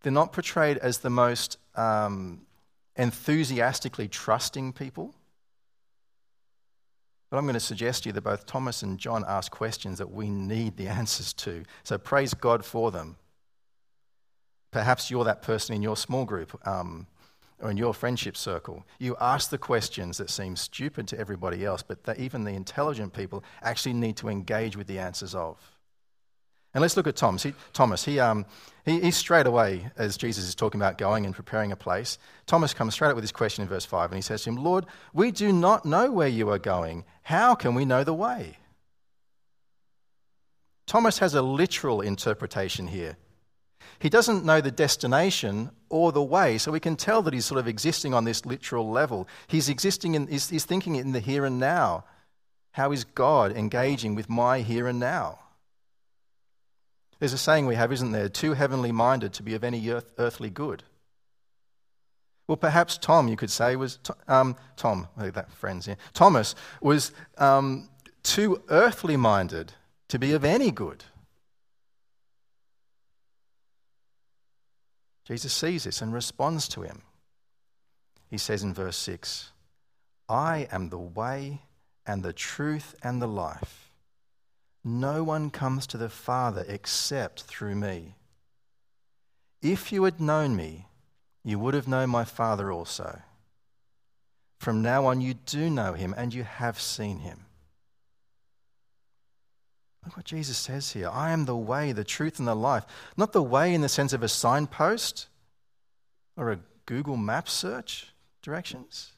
They're 0.03 0.13
not 0.13 0.35
portrayed 0.35 0.77
as 0.77 0.99
the 0.99 1.11
most 1.11 1.57
um, 1.75 2.43
enthusiastically 2.97 4.09
trusting 4.09 4.75
people. 4.75 5.15
But 7.31 7.37
I'm 7.37 7.45
going 7.45 7.55
to 7.55 7.61
suggest 7.61 8.03
to 8.03 8.09
you 8.09 8.13
that 8.15 8.23
both 8.23 8.45
Thomas 8.45 8.83
and 8.83 8.99
John 8.99 9.25
ask 9.27 9.53
questions 9.53 9.99
that 9.99 10.11
we 10.11 10.29
need 10.29 10.77
the 10.77 10.89
answers 11.01 11.33
to. 11.35 11.65
So 11.85 11.97
praise 11.97 12.35
God 12.35 12.65
for 12.65 12.91
them. 12.91 13.17
Perhaps 14.73 15.11
you're 15.11 15.25
that 15.25 15.43
person 15.43 15.75
in 15.75 15.83
your 15.83 15.97
small 15.97 16.25
group 16.25 16.61
um, 16.67 17.07
or 17.61 17.71
in 17.71 17.77
your 17.77 17.95
friendship 17.95 18.37
circle. 18.37 18.85
You 18.99 19.17
ask 19.21 19.51
the 19.51 19.59
questions 19.59 20.19
that 20.19 20.31
seem 20.31 20.55
stupid 20.57 21.09
to 21.09 21.19
everybody 21.19 21.65
else, 21.65 21.83
but 21.83 21.99
even 22.19 22.45
the 22.45 22.53
intelligent 22.53 23.13
people 23.13 23.45
actually 23.63 23.95
need 23.95 24.17
to 24.19 24.29
engage 24.29 24.77
with 24.77 24.87
the 24.87 24.99
answers 24.99 25.35
of. 25.35 25.59
And 26.73 26.83
let's 26.83 26.97
look 26.97 27.07
at 27.07 27.17
Thomas. 27.17 27.43
He, 27.43 27.55
Thomas, 27.73 28.05
he, 28.05 28.21
um, 28.21 28.47
he, 28.85 29.01
he 29.01 29.11
straight 29.11 29.47
away, 29.47 29.91
as 29.97 30.17
Jesus 30.17 30.45
is 30.45 30.55
talking 30.55 30.81
about 30.81 30.99
going 30.99 31.27
and 31.27 31.35
preparing 31.35 31.73
a 31.73 31.77
place, 31.77 32.17
Thomas 32.47 32.73
comes 32.73 32.95
straight 32.95 33.09
up 33.09 33.17
with 33.17 33.25
this 33.25 33.33
question 33.33 33.63
in 33.63 33.69
verse 33.69 33.85
5, 33.85 34.11
and 34.11 34.17
he 34.17 34.23
says 34.23 34.43
to 34.45 34.51
him, 34.51 34.57
Lord, 34.57 34.87
we 35.13 35.33
do 35.33 35.53
not 35.53 35.85
know 35.85 36.13
where 36.13 36.29
you 36.29 36.49
are 36.51 36.59
going. 36.59 37.05
How 37.23 37.55
can 37.55 37.75
we 37.75 37.85
know 37.85 38.05
the 38.05 38.15
way? 38.15 38.59
Thomas 40.87 41.19
has 41.19 41.35
a 41.35 41.43
literal 41.43 42.01
interpretation 42.01 42.89
here. 42.89 43.17
He 43.99 44.09
doesn't 44.09 44.45
know 44.45 44.61
the 44.61 44.71
destination 44.71 45.71
or 45.89 46.13
the 46.13 46.23
way, 46.23 46.57
so 46.57 46.73
we 46.73 46.81
can 46.81 46.97
tell 46.97 47.21
that 47.23 47.35
he's 47.35 47.47
sort 47.47 47.61
of 47.61 47.69
existing 47.69 48.15
on 48.15 48.25
this 48.25 48.47
literal 48.47 48.91
level. 48.91 49.29
He's 49.47 49.69
existing 49.69 50.15
in, 50.15 50.27
he's, 50.29 50.49
he's 50.49 50.65
thinking 50.65 50.97
in 50.97 51.13
the 51.13 51.21
here 51.21 51.45
and 51.45 51.59
now. 51.59 52.05
How 52.73 52.93
is 52.93 53.05
God 53.05 53.53
engaging 53.53 54.15
with 54.15 54.29
my 54.29 54.61
here 54.61 54.87
and 54.87 55.01
now? 55.01 55.40
There's 57.21 57.35
a 57.35 57.39
saying 57.39 57.67
we 57.67 57.75
have, 57.77 57.93
isn't 57.93 58.13
there? 58.13 58.29
Too 58.29 58.55
heavenly 58.55 58.93
minded 58.93 59.33
to 59.35 59.43
be 59.43 59.55
of 59.55 59.63
any 59.63 59.89
earth, 59.91 60.11
earthly 60.19 60.51
good. 60.51 60.83
Well, 62.49 62.57
perhaps 62.57 62.99
Tom, 62.99 63.29
you 63.29 63.37
could 63.37 63.51
say, 63.51 63.77
was 63.77 64.01
um, 64.27 64.57
Tom, 64.77 65.07
that 65.17 65.53
friends 65.53 65.87
here. 65.87 65.99
Thomas 66.15 66.55
was 66.81 67.13
um, 67.39 67.91
too 68.25 68.63
earthly 68.71 69.17
minded 69.17 69.75
to 70.09 70.19
be 70.19 70.33
of 70.33 70.45
any 70.45 70.73
good. 70.73 71.05
Jesus 75.25 75.53
sees 75.53 75.85
this 75.85 76.03
and 76.03 76.13
responds 76.13 76.67
to 76.69 76.83
him. 76.83 77.03
He 78.29 78.39
says 78.39 78.65
in 78.65 78.75
verse 78.75 78.97
6 78.97 79.53
I 80.29 80.67
am 80.73 80.89
the 80.89 80.99
way 80.99 81.61
and 82.07 82.23
the 82.23 82.33
truth 82.33 82.95
and 83.03 83.21
the 83.21 83.29
life. 83.29 83.90
No 84.83 85.23
one 85.23 85.51
comes 85.51 85.87
to 85.89 85.99
the 85.99 86.09
Father 86.09 86.65
except 86.67 87.43
through 87.43 87.75
me. 87.75 88.15
If 89.63 89.93
you 89.93 90.05
had 90.05 90.21
known 90.21 90.57
me, 90.57 90.87
you 91.45 91.59
would 91.59 91.75
have 91.75 91.89
known 91.89 92.11
my 92.11 92.25
Father 92.25 92.73
also. 92.73 93.21
From 94.59 94.83
now 94.83 95.07
on, 95.07 95.21
you 95.21 95.35
do 95.35 95.69
know 95.71 95.93
him 95.93 96.15
and 96.17 96.33
you 96.33 96.45
have 96.45 96.81
seen 96.81 97.19
him. 97.19 97.47
Look 100.05 100.17
what 100.17 100.27
Jesus 100.27 100.57
says 100.57 100.93
here 100.93 101.11
I 101.11 101.31
am 101.31 101.45
the 101.45 101.57
way, 101.57 101.93
the 101.93 102.05
truth, 102.05 102.39
and 102.39 102.49
the 102.49 102.55
life. 102.55 102.85
Not 103.17 103.33
the 103.33 103.43
way 103.43 103.75
in 103.75 103.83
the 103.83 103.89
sense 103.89 104.15
of 104.15 104.23
a 104.23 104.29
signpost 104.29 105.29
or 106.37 106.51
a 106.51 106.61
Google 106.87 107.19
map 107.19 107.49
search 107.49 108.09
directions, 108.43 109.13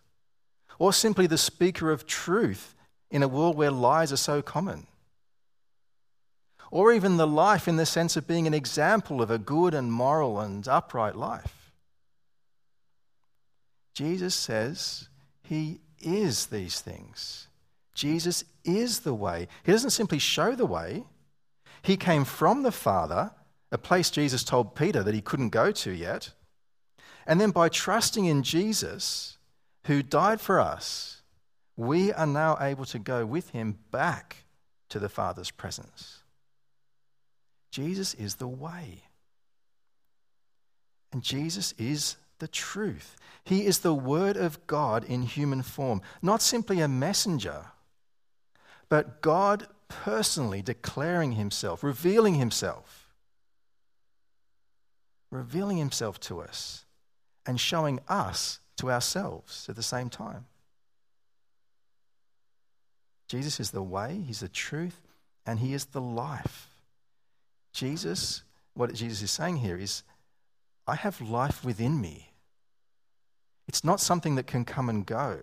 or 0.78 0.92
simply 0.92 1.28
the 1.28 1.38
speaker 1.38 1.92
of 1.92 2.06
truth 2.06 2.74
in 3.12 3.22
a 3.22 3.28
world 3.28 3.56
where 3.56 3.70
lies 3.70 4.12
are 4.12 4.16
so 4.16 4.42
common 4.42 4.88
or 6.72 6.90
even 6.90 7.18
the 7.18 7.26
life 7.26 7.68
in 7.68 7.76
the 7.76 7.84
sense 7.84 8.16
of 8.16 8.26
being 8.26 8.46
an 8.46 8.54
example 8.54 9.20
of 9.20 9.30
a 9.30 9.38
good 9.38 9.74
and 9.74 9.92
moral 9.92 10.40
and 10.40 10.66
upright 10.66 11.14
life. 11.14 11.70
Jesus 13.92 14.34
says 14.34 15.10
he 15.42 15.80
is 16.00 16.46
these 16.46 16.80
things. 16.80 17.46
Jesus 17.94 18.42
is 18.64 19.00
the 19.00 19.12
way. 19.12 19.48
He 19.64 19.70
doesn't 19.70 19.90
simply 19.90 20.18
show 20.18 20.54
the 20.54 20.66
way, 20.66 21.04
he 21.82 21.98
came 21.98 22.24
from 22.24 22.62
the 22.62 22.72
Father, 22.72 23.32
a 23.70 23.76
place 23.76 24.08
Jesus 24.08 24.42
told 24.42 24.74
Peter 24.74 25.02
that 25.02 25.14
he 25.14 25.20
couldn't 25.20 25.50
go 25.50 25.72
to 25.72 25.90
yet. 25.90 26.30
And 27.26 27.38
then 27.38 27.50
by 27.50 27.68
trusting 27.68 28.24
in 28.24 28.42
Jesus, 28.42 29.36
who 29.84 30.02
died 30.02 30.40
for 30.40 30.58
us, 30.58 31.20
we 31.76 32.14
are 32.14 32.26
now 32.26 32.56
able 32.60 32.86
to 32.86 32.98
go 32.98 33.26
with 33.26 33.50
him 33.50 33.78
back 33.90 34.44
to 34.88 34.98
the 34.98 35.10
Father's 35.10 35.50
presence. 35.50 36.21
Jesus 37.72 38.12
is 38.14 38.36
the 38.36 38.46
way. 38.46 39.02
And 41.10 41.22
Jesus 41.22 41.74
is 41.78 42.16
the 42.38 42.46
truth. 42.46 43.16
He 43.44 43.64
is 43.66 43.80
the 43.80 43.94
Word 43.94 44.36
of 44.36 44.64
God 44.66 45.04
in 45.04 45.22
human 45.22 45.62
form, 45.62 46.02
not 46.20 46.42
simply 46.42 46.80
a 46.80 46.88
messenger, 46.88 47.64
but 48.88 49.22
God 49.22 49.66
personally 49.88 50.62
declaring 50.62 51.32
Himself, 51.32 51.82
revealing 51.82 52.34
Himself, 52.34 53.08
revealing 55.30 55.78
Himself 55.78 56.20
to 56.20 56.40
us, 56.40 56.84
and 57.46 57.58
showing 57.58 58.00
us 58.06 58.60
to 58.76 58.90
ourselves 58.90 59.66
at 59.68 59.76
the 59.76 59.82
same 59.82 60.10
time. 60.10 60.46
Jesus 63.28 63.58
is 63.58 63.70
the 63.70 63.82
way, 63.82 64.22
He's 64.26 64.40
the 64.40 64.48
truth, 64.48 65.00
and 65.46 65.58
He 65.58 65.72
is 65.72 65.86
the 65.86 66.00
life. 66.02 66.71
Jesus, 67.72 68.42
what 68.74 68.94
Jesus 68.94 69.22
is 69.22 69.30
saying 69.30 69.58
here 69.58 69.78
is, 69.78 70.02
I 70.86 70.94
have 70.96 71.20
life 71.20 71.64
within 71.64 72.00
me. 72.00 72.32
It's 73.68 73.84
not 73.84 74.00
something 74.00 74.34
that 74.34 74.46
can 74.46 74.64
come 74.64 74.88
and 74.88 75.06
go. 75.06 75.38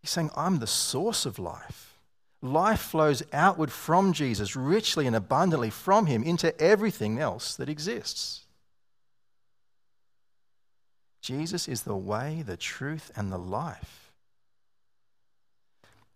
He's 0.00 0.10
saying, 0.10 0.30
I'm 0.36 0.58
the 0.58 0.66
source 0.66 1.26
of 1.26 1.38
life. 1.38 1.98
Life 2.42 2.80
flows 2.80 3.22
outward 3.32 3.72
from 3.72 4.12
Jesus, 4.12 4.54
richly 4.54 5.06
and 5.06 5.16
abundantly 5.16 5.70
from 5.70 6.06
him, 6.06 6.22
into 6.22 6.58
everything 6.60 7.18
else 7.18 7.56
that 7.56 7.68
exists. 7.68 8.42
Jesus 11.22 11.68
is 11.68 11.84
the 11.84 11.96
way, 11.96 12.42
the 12.44 12.58
truth, 12.58 13.10
and 13.16 13.32
the 13.32 13.38
life. 13.38 14.12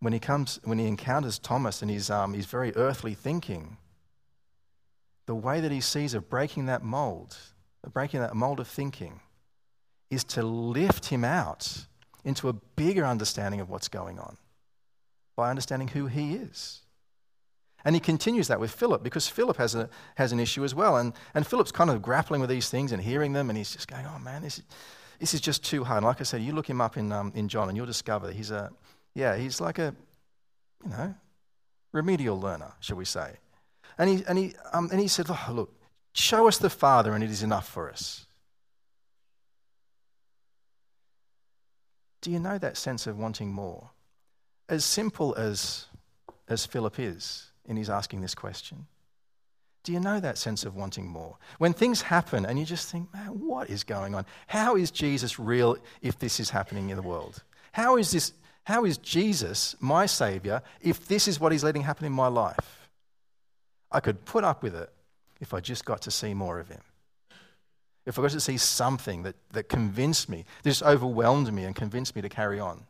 When 0.01 0.13
he 0.13 0.19
comes, 0.19 0.61
when 0.65 0.79
he 0.79 0.87
encounters 0.87 1.39
Thomas 1.39 1.81
and 1.81 1.91
his, 1.91 2.11
um, 2.11 2.35
his 2.35 2.45
very 2.45 2.77
earthly 2.77 3.15
thinking, 3.15 3.79
the 5.29 5.35
way 5.35 5.61
that 5.61 5.71
he 5.71 5.81
sees 5.83 6.15
of 6.15 6.31
breaking 6.31 6.65
that 6.67 6.83
mold, 6.83 7.37
of 7.85 7.93
breaking 7.93 8.19
that 8.21 8.35
mold 8.35 8.59
of 8.61 8.67
thinking, 8.67 9.21
is 10.11 10.25
to 10.25 10.43
lift 10.43 11.05
him 11.05 11.23
out 11.23 11.85
into 12.25 12.49
a 12.49 12.55
bigger 12.55 13.05
understanding 13.05 13.61
of 13.61 13.69
what's 13.69 13.89
going 13.89 14.19
on 14.19 14.39
by 15.37 15.51
understanding 15.51 15.89
who 15.89 16.07
he 16.07 16.35
is. 16.35 16.81
And 17.85 17.95
he 17.95 18.01
continues 18.01 18.49
that 18.49 18.59
with 18.59 18.71
Philip 18.71 19.03
because 19.03 19.29
Philip 19.29 19.59
has, 19.59 19.75
a, 19.75 19.91
has 20.15 20.33
an 20.33 20.41
issue 20.41 20.65
as 20.65 20.75
well. 20.75 20.97
And, 20.97 21.13
and 21.35 21.47
Philip's 21.47 21.73
kind 21.73 21.91
of 21.91 22.01
grappling 22.01 22.41
with 22.41 22.49
these 22.49 22.71
things 22.71 22.91
and 22.91 23.03
hearing 23.03 23.35
them, 23.35 23.51
and 23.51 23.59
he's 23.59 23.75
just 23.75 23.87
going, 23.87 24.07
oh 24.07 24.19
man, 24.19 24.41
this 24.41 24.57
is, 24.57 24.65
this 25.21 25.35
is 25.35 25.43
just 25.43 25.63
too 25.63 25.85
hard. 25.85 25.99
And 25.99 26.07
like 26.07 26.23
I 26.23 26.25
said, 26.25 26.41
you 26.41 26.55
look 26.55 26.71
him 26.71 26.81
up 26.81 26.97
in, 26.97 27.13
um, 27.13 27.33
in 27.35 27.49
John 27.49 27.69
and 27.69 27.77
you'll 27.77 27.85
discover 27.85 28.29
that 28.29 28.35
he's 28.35 28.51
a, 28.51 28.71
yeah, 29.15 29.37
he's 29.37 29.61
like 29.61 29.79
a, 29.79 29.95
you 30.83 30.91
know, 30.91 31.15
remedial 31.93 32.41
learner, 32.41 32.73
shall 32.81 32.97
we 32.97 33.05
say. 33.05 33.35
And 33.99 34.09
he, 34.09 34.25
and 34.27 34.39
he, 34.39 34.55
um, 34.73 34.89
and 34.93 35.01
he 35.01 35.09
said, 35.09 35.27
oh, 35.29 35.49
Look, 35.53 35.75
show 36.13 36.47
us 36.49 36.59
the 36.59 36.71
Father, 36.71 37.13
and 37.13 37.23
it 37.23 37.31
is 37.31 37.43
enough 37.43 37.69
for 37.69 37.91
us. 37.91 38.27
Do 42.21 42.31
you 42.31 42.39
know 42.39 42.59
that 42.59 42.77
sense 42.77 43.07
of 43.07 43.19
wanting 43.19 43.53
more? 43.53 43.91
As 44.69 44.85
simple 44.85 45.35
as, 45.37 45.87
as 46.49 46.67
Philip 46.67 46.99
is 46.99 47.51
in 47.65 47.77
his 47.77 47.91
asking 47.91 48.21
this 48.21 48.35
question. 48.35 48.87
Do 49.85 49.93
you 49.93 50.01
know 50.01 50.21
that 50.21 50.37
sense 50.37 50.65
of 50.65 50.75
wanting 50.75 51.07
more? 51.07 51.37
When 51.59 51.73
things 51.73 52.03
happen 52.03 52.45
and 52.45 52.59
you 52.59 52.67
just 52.67 52.91
think, 52.91 53.13
man, 53.15 53.29
what 53.29 53.71
is 53.71 53.85
going 53.85 54.15
on? 54.15 54.27
How 54.47 54.77
is 54.77 54.91
Jesus 54.91 55.39
real 55.39 55.79
if 56.03 56.19
this 56.19 56.41
is 56.41 56.51
happening 56.51 56.91
in 56.91 56.97
the 56.97 57.03
world? 57.03 57.43
How 57.73 57.97
is 57.97 58.11
this? 58.11 58.33
How 58.65 58.85
is 58.85 58.99
Jesus 58.99 59.77
my 59.81 60.05
Savior 60.05 60.61
if 60.83 61.09
this 61.09 61.27
is 61.27 61.41
what 61.41 61.53
He's 61.53 61.65
letting 61.65 61.83
happen 61.83 62.05
in 62.05 62.13
my 62.13 62.27
life? 62.27 62.78
I 63.91 64.01
could 64.01 64.25
put 64.25 64.45
up 64.45 64.63
with 64.63 64.75
it 64.75 64.91
if 65.41 65.55
I 65.55 65.61
just 65.61 65.85
got 65.85 66.03
to 66.03 66.11
see 66.11 66.35
more 66.35 66.59
of 66.59 66.69
him. 66.69 66.83
If 68.07 68.19
I 68.19 68.23
got 68.23 68.31
to 68.33 68.41
see 68.41 68.57
something 68.57 69.23
that, 69.25 69.37
that 69.53 69.69
convinced 69.69 70.29
me, 70.29 70.45
just 70.65 70.83
overwhelmed 70.83 71.53
me 71.53 71.65
and 71.65 71.75
convinced 71.75 72.17
me 72.17 72.23
to 72.23 72.29
carry 72.29 72.59
on. 72.59 72.85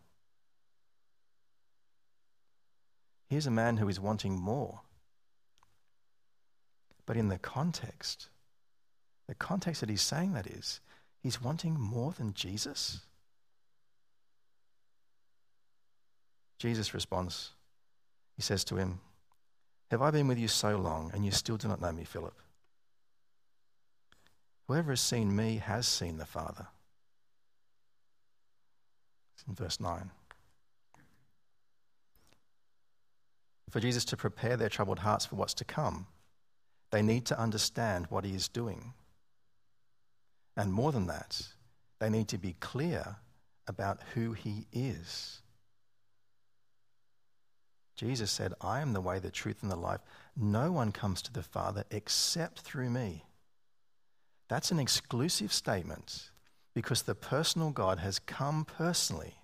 Here's 3.29 3.47
a 3.47 3.51
man 3.51 3.77
who 3.77 3.89
is 3.89 4.01
wanting 4.01 4.39
more. 4.39 4.81
But 7.05 7.17
in 7.17 7.29
the 7.29 7.39
context, 7.39 8.29
the 9.27 9.35
context 9.35 9.81
that 9.81 9.91
he's 9.91 10.03
saying 10.03 10.33
that 10.35 10.47
is, 10.47 10.81
he's 11.23 11.43
wanting 11.43 11.79
more 11.79 12.13
than 12.13 12.33
Jesus. 12.35 13.01
Jesus 16.59 16.95
responds. 16.95 17.51
He 18.37 18.43
says 18.43 18.65
to 18.65 18.77
him, 18.77 19.01
have 19.91 20.03
I 20.03 20.11
been 20.11 20.29
with 20.29 20.39
you 20.39 20.49
so 20.49 20.77
long 20.77 21.11
and 21.15 21.25
you 21.25 21.31
still 21.31 21.57
do 21.57 21.69
not 21.69 21.81
know 21.81 21.93
me, 21.93 22.05
Philip? 22.05 22.35
Whoever 24.67 24.93
has 24.93 25.01
seen 25.01 25.35
me 25.35 25.57
has 25.57 25.87
seen 25.87 26.19
the 26.19 26.27
Father. 26.27 26.67
It's 29.35 29.45
in 29.49 29.55
verse 29.55 29.81
9. 29.81 30.11
For 33.71 33.81
Jesus 33.81 34.05
to 34.07 34.17
prepare 34.17 34.57
their 34.57 34.69
troubled 34.69 34.99
hearts 34.99 35.27
for 35.27 35.37
what's 35.37 35.55
to 35.55 35.65
come, 35.65 36.07
they 36.91 37.03
need 37.03 37.27
to 37.27 37.39
understand 37.39 38.07
what 38.09 38.25
he 38.25 38.35
is 38.35 38.49
doing. 38.49 38.93
And 40.57 40.73
more 40.73 40.93
than 40.93 41.07
that, 41.07 41.41
they 41.99 42.11
need 42.11 42.29
to 42.29 42.39
be 42.39 42.57
clear 42.61 43.17
about 43.67 44.01
who 44.15 44.33
he 44.33 44.67
is. 44.73 45.41
Jesus 47.99 48.31
said, 48.31 48.55
I 48.61 48.81
am 48.81 48.93
the 48.93 49.01
way, 49.01 49.19
the 49.19 49.29
truth, 49.29 49.59
and 49.61 49.71
the 49.71 49.77
life. 49.77 50.01
No 50.37 50.71
one 50.71 50.93
comes 50.93 51.21
to 51.23 51.33
the 51.33 51.43
Father 51.43 51.83
except 51.91 52.61
through 52.61 52.91
me. 52.91 53.25
That's 54.49 54.71
an 54.71 54.79
exclusive 54.79 55.53
statement 55.53 56.31
because 56.75 57.03
the 57.03 57.17
personal 57.17 57.71
God 57.71 57.99
has 57.99 58.21
come 58.21 58.65
personally 58.65 59.35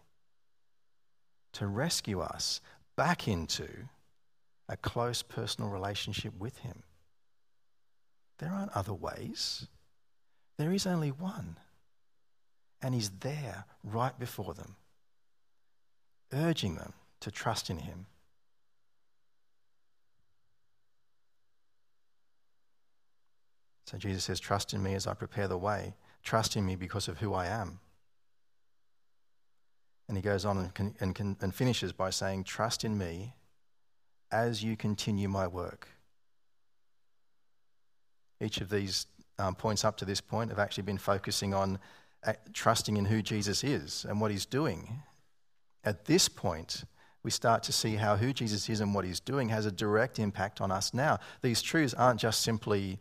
to 1.54 1.66
rescue 1.66 2.20
us 2.20 2.60
back 2.96 3.26
into 3.26 3.68
a 4.68 4.76
close 4.76 5.22
personal 5.22 5.68
relationship 5.68 6.32
with 6.38 6.58
Him. 6.58 6.84
There 8.38 8.50
aren't 8.50 8.72
other 8.72 8.94
ways, 8.94 9.66
there 10.58 10.72
is 10.72 10.86
only 10.86 11.10
one. 11.10 11.56
And 12.80 12.94
He's 12.94 13.10
there 13.10 13.64
right 13.82 14.16
before 14.16 14.54
them, 14.54 14.76
urging 16.32 16.76
them 16.76 16.92
to 17.18 17.32
trust 17.32 17.68
in 17.68 17.78
Him. 17.78 18.06
So 23.84 23.98
Jesus 23.98 24.24
says, 24.24 24.40
Trust 24.40 24.74
in 24.74 24.82
me 24.82 24.94
as 24.94 25.06
I 25.06 25.14
prepare 25.14 25.48
the 25.48 25.58
way. 25.58 25.94
Trust 26.22 26.56
in 26.56 26.64
me 26.64 26.76
because 26.76 27.08
of 27.08 27.18
who 27.18 27.34
I 27.34 27.46
am. 27.46 27.80
And 30.08 30.16
he 30.16 30.22
goes 30.22 30.44
on 30.44 30.70
and, 30.78 30.94
and, 31.00 31.36
and 31.40 31.54
finishes 31.54 31.92
by 31.92 32.10
saying, 32.10 32.44
Trust 32.44 32.84
in 32.84 32.96
me 32.98 33.34
as 34.30 34.62
you 34.62 34.76
continue 34.76 35.28
my 35.28 35.46
work. 35.46 35.88
Each 38.40 38.60
of 38.60 38.68
these 38.68 39.06
um, 39.38 39.54
points 39.54 39.84
up 39.84 39.96
to 39.98 40.04
this 40.04 40.20
point 40.20 40.50
have 40.50 40.58
actually 40.58 40.82
been 40.82 40.98
focusing 40.98 41.54
on 41.54 41.78
uh, 42.26 42.34
trusting 42.52 42.96
in 42.96 43.04
who 43.04 43.22
Jesus 43.22 43.62
is 43.62 44.06
and 44.08 44.20
what 44.20 44.30
he's 44.30 44.46
doing. 44.46 45.02
At 45.84 46.06
this 46.06 46.28
point, 46.28 46.84
we 47.22 47.30
start 47.30 47.62
to 47.64 47.72
see 47.72 47.96
how 47.96 48.16
who 48.16 48.32
Jesus 48.32 48.68
is 48.68 48.80
and 48.80 48.94
what 48.94 49.04
he's 49.04 49.20
doing 49.20 49.48
has 49.48 49.66
a 49.66 49.72
direct 49.72 50.18
impact 50.18 50.60
on 50.60 50.70
us 50.70 50.92
now. 50.92 51.18
These 51.42 51.62
truths 51.62 51.94
aren't 51.94 52.20
just 52.20 52.42
simply 52.42 52.98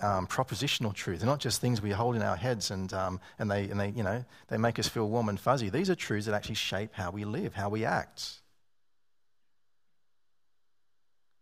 um, 0.00 0.26
propositional 0.26 0.92
truth. 0.92 1.20
They're 1.20 1.28
not 1.28 1.40
just 1.40 1.60
things 1.60 1.80
we 1.80 1.90
hold 1.90 2.16
in 2.16 2.22
our 2.22 2.36
heads 2.36 2.70
and, 2.70 2.92
um, 2.92 3.20
and, 3.38 3.50
they, 3.50 3.64
and 3.68 3.78
they, 3.78 3.90
you 3.90 4.02
know, 4.02 4.24
they 4.48 4.58
make 4.58 4.78
us 4.78 4.88
feel 4.88 5.08
warm 5.08 5.28
and 5.28 5.38
fuzzy. 5.38 5.70
These 5.70 5.90
are 5.90 5.94
truths 5.94 6.26
that 6.26 6.34
actually 6.34 6.56
shape 6.56 6.94
how 6.94 7.10
we 7.10 7.24
live, 7.24 7.54
how 7.54 7.68
we 7.68 7.84
act. 7.84 8.40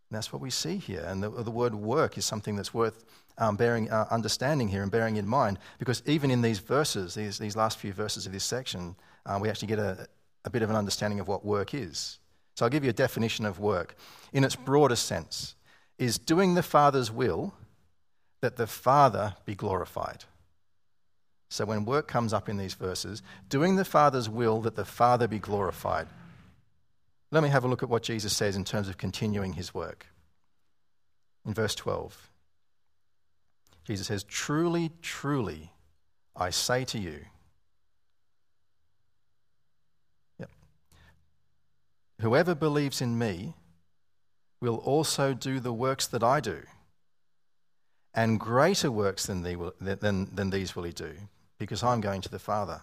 And 0.09 0.17
that's 0.17 0.31
what 0.31 0.41
we 0.41 0.51
see 0.51 0.77
here. 0.77 1.03
And 1.07 1.23
the, 1.23 1.29
the 1.29 1.51
word 1.51 1.73
work 1.73 2.17
is 2.17 2.25
something 2.25 2.55
that's 2.55 2.73
worth 2.73 3.03
um, 3.39 3.55
bearing, 3.55 3.89
uh, 3.89 4.05
understanding 4.11 4.67
here 4.67 4.83
and 4.83 4.91
bearing 4.91 5.15
in 5.15 5.27
mind, 5.27 5.57
because 5.79 6.03
even 6.05 6.29
in 6.29 6.43
these 6.43 6.59
verses, 6.59 7.15
these, 7.15 7.39
these 7.39 7.55
last 7.55 7.79
few 7.79 7.91
verses 7.91 8.27
of 8.27 8.31
this 8.31 8.43
section, 8.43 8.95
uh, 9.25 9.39
we 9.41 9.49
actually 9.49 9.69
get 9.69 9.79
a, 9.79 10.07
a 10.45 10.51
bit 10.51 10.61
of 10.61 10.69
an 10.69 10.75
understanding 10.75 11.19
of 11.19 11.27
what 11.27 11.43
work 11.43 11.73
is. 11.73 12.19
So 12.55 12.65
I'll 12.65 12.69
give 12.69 12.83
you 12.83 12.91
a 12.91 12.93
definition 12.93 13.45
of 13.47 13.59
work. 13.59 13.95
In 14.31 14.43
its 14.43 14.55
broader 14.55 14.95
sense, 14.95 15.55
is 15.97 16.19
doing 16.19 16.53
the 16.53 16.63
Father's 16.63 17.11
will 17.11 17.53
that 18.43 18.57
the 18.57 18.67
Father 18.67 19.35
be 19.45 19.55
glorified. 19.55 20.25
So 21.47 21.63
when 21.63 21.85
work 21.85 22.09
comes 22.09 22.33
up 22.33 22.49
in 22.49 22.57
these 22.57 22.73
verses, 22.73 23.23
doing 23.47 23.77
the 23.77 23.85
Father's 23.85 24.29
will 24.29 24.59
that 24.63 24.75
the 24.75 24.83
Father 24.83 25.29
be 25.29 25.39
glorified. 25.39 26.09
Let 27.31 27.41
me 27.41 27.47
have 27.47 27.63
a 27.63 27.69
look 27.69 27.83
at 27.83 27.87
what 27.87 28.03
Jesus 28.03 28.35
says 28.35 28.57
in 28.57 28.65
terms 28.65 28.89
of 28.89 28.97
continuing 28.97 29.53
his 29.53 29.73
work. 29.73 30.07
In 31.45 31.53
verse 31.53 31.73
12, 31.73 32.29
Jesus 33.85 34.07
says, 34.07 34.25
Truly, 34.25 34.91
truly, 35.01 35.71
I 36.35 36.49
say 36.49 36.83
to 36.83 36.99
you, 36.99 37.21
yep, 40.37 40.49
whoever 42.19 42.53
believes 42.53 43.01
in 43.01 43.17
me 43.17 43.53
will 44.59 44.77
also 44.77 45.33
do 45.33 45.61
the 45.61 45.71
works 45.71 46.07
that 46.07 46.23
I 46.23 46.41
do, 46.41 46.63
and 48.13 48.39
greater 48.39 48.91
works 48.91 49.25
than, 49.25 49.41
than, 49.81 50.35
than 50.35 50.49
these 50.49 50.75
will 50.75 50.83
he 50.83 50.91
do, 50.91 51.13
because 51.57 51.83
I'm 51.83 52.01
going 52.01 52.21
to 52.21 52.29
the 52.29 52.39
Father. 52.39 52.81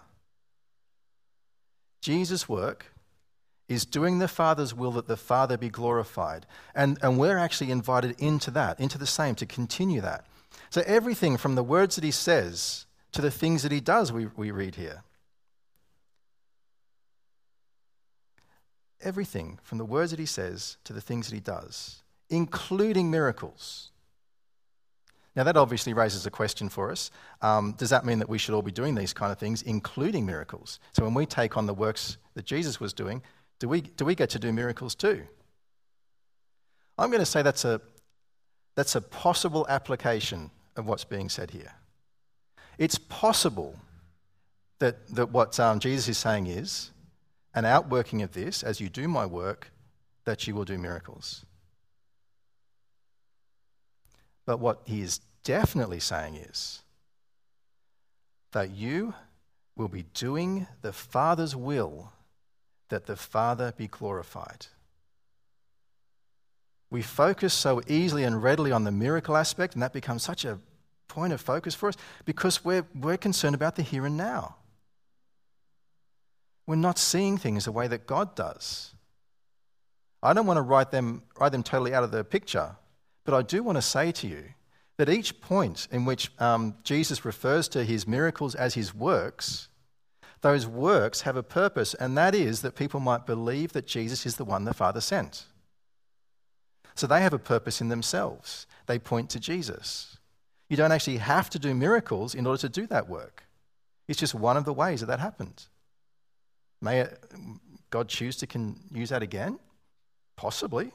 Jesus' 2.01 2.49
work 2.49 2.87
is 3.69 3.85
doing 3.85 4.19
the 4.19 4.27
Father's 4.29 4.75
will 4.75 4.91
that 4.93 5.07
the 5.07 5.17
Father 5.17 5.57
be 5.57 5.69
glorified. 5.69 6.45
And, 6.75 6.99
and 7.03 7.19
we're 7.19 7.39
actually 7.39 7.71
invited 7.71 8.17
into 8.19 8.51
that, 8.51 8.81
into 8.81 8.99
the 8.99 9.07
same, 9.07 9.37
to 9.37 9.47
continue 9.47 10.01
that. 10.01 10.25
So 10.71 10.83
everything 10.87 11.37
from 11.37 11.55
the 11.55 11.63
words 11.63 11.95
that 11.95 12.05
he 12.05 12.11
says 12.11 12.87
to 13.13 13.23
the 13.23 13.31
things 13.31 13.63
that 13.63 13.71
he 13.71 13.81
does, 13.81 14.13
we, 14.13 14.27
we 14.37 14.51
read 14.51 14.75
here. 14.75 15.05
Everything 19.03 19.59
from 19.63 19.79
the 19.79 19.85
words 19.85 20.11
that 20.11 20.21
he 20.21 20.27
says 20.27 20.77
to 20.85 20.93
the 20.93 21.01
things 21.01 21.29
that 21.29 21.35
he 21.35 21.41
does, 21.41 22.03
including 22.29 23.11
miracles. 23.11 23.91
Now, 25.37 25.45
that 25.45 25.57
obviously 25.57 25.93
raises 25.93 26.27
a 26.27 26.31
question 26.31 26.69
for 26.69 26.91
us. 26.91 27.11
Um, 27.41 27.75
does 27.79 27.91
that 27.91 28.05
mean 28.05 28.19
that 28.19 28.29
we 28.29 28.39
should 28.39 28.55
all 28.55 28.63
be 28.63 28.73
doing 28.73 28.97
these 28.97 29.13
kind 29.13 29.31
of 29.31 29.39
things, 29.39 29.63
including 29.63 30.27
miracles? 30.27 30.81
So, 30.93 31.05
when 31.05 31.15
we 31.15 31.25
take 31.25 31.57
on 31.57 31.67
the 31.67 31.75
works 31.75 32.17
that 32.35 32.45
Jesus 32.45 32.81
was 32.81 32.93
doing, 32.93 33.23
do 33.61 33.69
we, 33.69 33.83
do 33.83 34.05
we 34.05 34.15
get 34.15 34.31
to 34.31 34.39
do 34.39 34.53
miracles 34.53 34.95
too? 34.95 35.23
I'm 36.99 37.11
going 37.11 37.21
to 37.21 37.27
say 37.27 37.43
that's 37.43 37.65
a, 37.65 37.81
that's 38.75 38.97
a 38.97 39.01
possible 39.01 39.67
application 39.69 40.51
of 40.77 40.87
what's 40.87 41.05
being 41.05 41.29
said 41.29 41.51
here. 41.51 41.73
It's 42.79 42.99
possible 42.99 43.77
that, 44.81 45.07
that 45.15 45.31
what 45.31 45.59
um, 45.61 45.79
Jesus 45.79 46.09
is 46.09 46.19
saying 46.19 46.47
is 46.47 46.91
an 47.55 47.65
outworking 47.65 48.23
of 48.23 48.33
this, 48.33 48.63
as 48.63 48.81
you 48.81 48.89
do 48.89 49.07
my 49.07 49.27
work, 49.27 49.71
that 50.25 50.47
you 50.47 50.55
will 50.55 50.65
do 50.65 50.79
miracles. 50.79 51.45
But 54.51 54.59
what 54.59 54.81
he 54.85 55.01
is 55.01 55.21
definitely 55.45 56.01
saying 56.01 56.35
is 56.35 56.83
that 58.51 58.73
you 58.73 59.15
will 59.77 59.87
be 59.87 60.07
doing 60.13 60.67
the 60.83 60.93
Father's 60.93 61.55
will 61.55 62.11
that 62.89 63.07
the 63.07 63.15
Father 63.15 63.73
be 63.77 63.87
glorified. 63.87 64.67
We 66.91 67.01
focus 67.01 67.55
so 67.55 67.81
easily 67.87 68.25
and 68.25 68.43
readily 68.43 68.73
on 68.73 68.83
the 68.83 68.91
miracle 68.91 69.37
aspect, 69.37 69.75
and 69.75 69.85
that 69.85 69.93
becomes 69.93 70.25
such 70.25 70.45
a 70.45 70.59
point 71.07 71.33
of 71.33 71.41
focus 71.41 71.77
for 71.77 71.89
us 71.89 71.97
because 72.25 72.65
we're, 72.65 72.87
we're 72.93 73.19
concerned 73.19 73.55
about 73.55 73.77
the 73.77 73.85
here 73.85 74.05
and 74.05 74.17
now. 74.17 74.57
We're 76.67 76.75
not 76.75 76.99
seeing 76.99 77.39
things 77.39 77.67
the 77.67 77.71
way 77.71 77.87
that 77.87 78.05
God 78.05 78.35
does. 78.35 78.95
I 80.21 80.33
don't 80.33 80.47
want 80.47 80.57
to 80.57 80.63
write 80.63 80.91
them, 80.91 81.23
write 81.39 81.53
them 81.53 81.63
totally 81.63 81.95
out 81.95 82.03
of 82.03 82.11
the 82.11 82.25
picture, 82.25 82.75
but 83.31 83.37
I 83.37 83.43
do 83.43 83.63
want 83.63 83.77
to 83.77 83.83
say 83.83 84.11
to 84.11 84.27
you 84.27 84.45
that 84.99 85.09
each 85.09 85.41
point 85.41 85.87
in 85.93 86.05
which 86.05 86.33
um, 86.41 86.75
Jesus 86.83 87.25
refers 87.25 87.69
to 87.69 87.85
his 87.85 88.09
miracles 88.09 88.55
as 88.55 88.75
his 88.75 88.93
works 88.95 89.69
those 90.43 90.67
works 90.67 91.23
have 91.23 91.37
a 91.37 91.43
purpose, 91.43 91.95
and 91.95 92.17
that 92.17 92.35
is 92.35 92.63
that 92.63 92.75
people 92.75 93.01
might 93.01 93.27
believe 93.27 93.73
that 93.73 93.87
Jesus 93.87 94.25
is 94.25 94.37
the 94.37 94.45
one 94.45 94.65
the 94.65 94.73
Father 94.73 95.01
sent. 95.01 95.45
So 96.95 97.07
they 97.07 97.21
have 97.21 97.35
a 97.35 97.39
purpose 97.39 97.81
in 97.81 97.89
themselves. 97.89 98.67
They 98.87 98.99
point 98.99 99.31
to 99.31 99.41
Jesus. 99.41 100.17
You 100.69 100.77
don't 100.77 100.93
actually 100.93 101.19
have 101.19 101.51
to 101.51 101.59
do 101.59 101.75
miracles 101.75 102.35
in 102.35 102.47
order 102.47 102.61
to 102.63 102.69
do 102.69 102.87
that 102.87 103.09
work. 103.09 103.45
It's 104.09 104.19
just 104.19 104.35
one 104.35 104.57
of 104.57 104.65
the 104.65 104.73
ways 104.73 105.01
that 105.01 105.07
that 105.07 105.21
happens. 105.21 105.69
May 106.81 107.07
God 107.91 108.09
choose 108.09 108.37
to 108.37 108.47
can 108.47 108.81
use 108.91 109.11
that 109.11 109.23
again? 109.23 109.59
Possibly. 110.37 110.93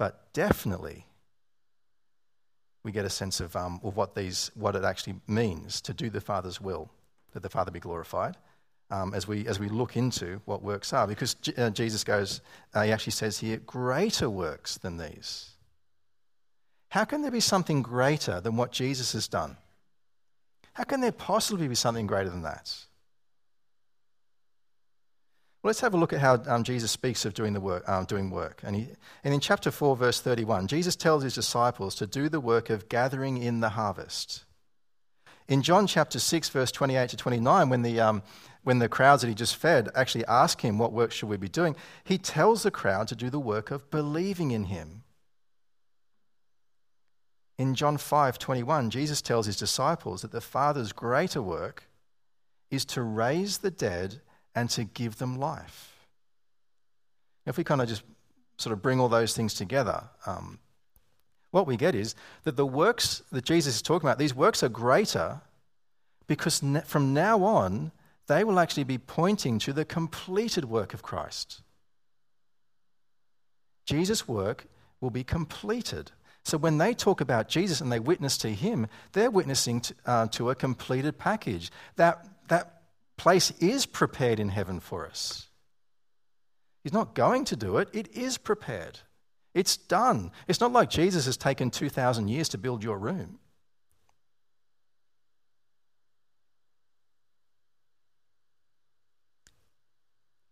But 0.00 0.32
definitely, 0.32 1.04
we 2.82 2.90
get 2.90 3.04
a 3.04 3.10
sense 3.10 3.38
of, 3.38 3.54
um, 3.54 3.80
of 3.84 3.96
what, 3.96 4.14
these, 4.14 4.50
what 4.54 4.74
it 4.74 4.82
actually 4.82 5.16
means 5.28 5.82
to 5.82 5.92
do 5.92 6.08
the 6.08 6.22
Father's 6.22 6.58
will 6.58 6.88
that 7.32 7.42
the 7.42 7.50
Father 7.50 7.70
be 7.70 7.80
glorified. 7.80 8.38
Um, 8.90 9.12
as, 9.12 9.28
we, 9.28 9.46
as 9.46 9.60
we 9.60 9.68
look 9.68 9.98
into 9.98 10.40
what 10.46 10.62
works 10.62 10.94
are. 10.94 11.06
Because 11.06 11.36
uh, 11.58 11.68
Jesus 11.68 12.02
goes, 12.02 12.40
uh, 12.72 12.80
he 12.84 12.92
actually 12.92 13.12
says 13.12 13.38
here, 13.40 13.58
greater 13.58 14.30
works 14.30 14.78
than 14.78 14.96
these. 14.96 15.50
How 16.88 17.04
can 17.04 17.20
there 17.20 17.30
be 17.30 17.40
something 17.40 17.82
greater 17.82 18.40
than 18.40 18.56
what 18.56 18.72
Jesus 18.72 19.12
has 19.12 19.28
done? 19.28 19.58
How 20.72 20.84
can 20.84 21.02
there 21.02 21.12
possibly 21.12 21.68
be 21.68 21.74
something 21.74 22.06
greater 22.06 22.30
than 22.30 22.42
that? 22.42 22.74
Well, 25.62 25.68
let's 25.68 25.80
have 25.80 25.92
a 25.92 25.98
look 25.98 26.14
at 26.14 26.20
how 26.20 26.42
um, 26.46 26.64
Jesus 26.64 26.90
speaks 26.90 27.26
of 27.26 27.34
doing, 27.34 27.52
the 27.52 27.60
work, 27.60 27.86
um, 27.86 28.06
doing 28.06 28.30
work. 28.30 28.62
And, 28.64 28.74
he, 28.74 28.88
and 29.22 29.34
in 29.34 29.40
chapter 29.40 29.70
4, 29.70 29.94
verse 29.94 30.20
31, 30.20 30.68
Jesus 30.68 30.96
tells 30.96 31.22
his 31.22 31.34
disciples 31.34 31.94
to 31.96 32.06
do 32.06 32.30
the 32.30 32.40
work 32.40 32.70
of 32.70 32.88
gathering 32.88 33.36
in 33.36 33.60
the 33.60 33.70
harvest. 33.70 34.44
In 35.48 35.60
John 35.60 35.86
chapter 35.86 36.18
6, 36.18 36.48
verse 36.48 36.72
28 36.72 37.10
to 37.10 37.16
29, 37.16 37.68
when 37.68 37.82
the, 37.82 38.00
um, 38.00 38.22
when 38.62 38.78
the 38.78 38.88
crowds 38.88 39.20
that 39.20 39.28
he 39.28 39.34
just 39.34 39.54
fed 39.54 39.90
actually 39.94 40.24
ask 40.26 40.62
him, 40.62 40.78
What 40.78 40.92
work 40.92 41.12
should 41.12 41.28
we 41.28 41.36
be 41.36 41.48
doing? 41.48 41.76
he 42.04 42.16
tells 42.16 42.62
the 42.62 42.70
crowd 42.70 43.08
to 43.08 43.14
do 43.14 43.28
the 43.28 43.38
work 43.38 43.70
of 43.70 43.90
believing 43.90 44.52
in 44.52 44.64
him. 44.64 45.02
In 47.58 47.74
John 47.74 47.98
5 47.98 48.38
21, 48.38 48.88
Jesus 48.88 49.20
tells 49.20 49.44
his 49.44 49.58
disciples 49.58 50.22
that 50.22 50.32
the 50.32 50.40
Father's 50.40 50.92
greater 50.92 51.42
work 51.42 51.84
is 52.70 52.86
to 52.86 53.02
raise 53.02 53.58
the 53.58 53.70
dead 53.70 54.22
and 54.54 54.68
to 54.70 54.84
give 54.84 55.18
them 55.18 55.38
life. 55.38 56.06
If 57.46 57.56
we 57.56 57.64
kind 57.64 57.80
of 57.80 57.88
just 57.88 58.02
sort 58.56 58.72
of 58.72 58.82
bring 58.82 59.00
all 59.00 59.08
those 59.08 59.34
things 59.34 59.54
together, 59.54 60.04
um, 60.26 60.58
what 61.50 61.66
we 61.66 61.76
get 61.76 61.94
is 61.94 62.14
that 62.44 62.56
the 62.56 62.66
works 62.66 63.22
that 63.32 63.44
Jesus 63.44 63.76
is 63.76 63.82
talking 63.82 64.06
about, 64.06 64.18
these 64.18 64.34
works 64.34 64.62
are 64.62 64.68
greater 64.68 65.40
because 66.26 66.62
from 66.84 67.12
now 67.12 67.42
on, 67.42 67.90
they 68.28 68.44
will 68.44 68.60
actually 68.60 68.84
be 68.84 68.98
pointing 68.98 69.58
to 69.58 69.72
the 69.72 69.84
completed 69.84 70.64
work 70.66 70.94
of 70.94 71.02
Christ. 71.02 71.62
Jesus' 73.84 74.28
work 74.28 74.66
will 75.00 75.10
be 75.10 75.24
completed. 75.24 76.12
So 76.44 76.56
when 76.56 76.78
they 76.78 76.94
talk 76.94 77.20
about 77.20 77.48
Jesus 77.48 77.80
and 77.80 77.90
they 77.90 77.98
witness 77.98 78.38
to 78.38 78.48
him, 78.50 78.86
they're 79.12 79.30
witnessing 79.30 79.80
to, 79.80 79.94
uh, 80.06 80.26
to 80.28 80.50
a 80.50 80.54
completed 80.54 81.18
package. 81.18 81.72
That, 81.96 82.24
that 82.48 82.79
place 83.20 83.50
is 83.58 83.84
prepared 83.84 84.40
in 84.40 84.48
heaven 84.48 84.80
for 84.80 85.06
us. 85.06 85.48
He's 86.82 86.94
not 86.94 87.14
going 87.14 87.44
to 87.44 87.54
do 87.54 87.76
it, 87.76 87.90
it 87.92 88.16
is 88.16 88.38
prepared. 88.38 89.00
It's 89.52 89.76
done. 89.76 90.30
It's 90.48 90.60
not 90.60 90.72
like 90.72 90.88
Jesus 90.88 91.26
has 91.26 91.36
taken 91.36 91.70
2,000 91.70 92.28
years 92.28 92.48
to 92.48 92.56
build 92.56 92.82
your 92.82 92.96
room. 92.96 93.38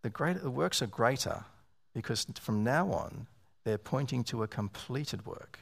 The, 0.03 0.11
greater, 0.11 0.41
the 0.41 0.51
works 0.51 0.83
are 0.83 0.87
greater 0.87 1.47
because 1.95 2.27
from 2.39 2.65
now 2.65 2.93
on, 2.93 3.29
they're 3.65 3.79
pointing 3.79 4.25
to 4.25 4.43
a 4.43 4.49
completed 4.49 5.25
work. 5.25 5.61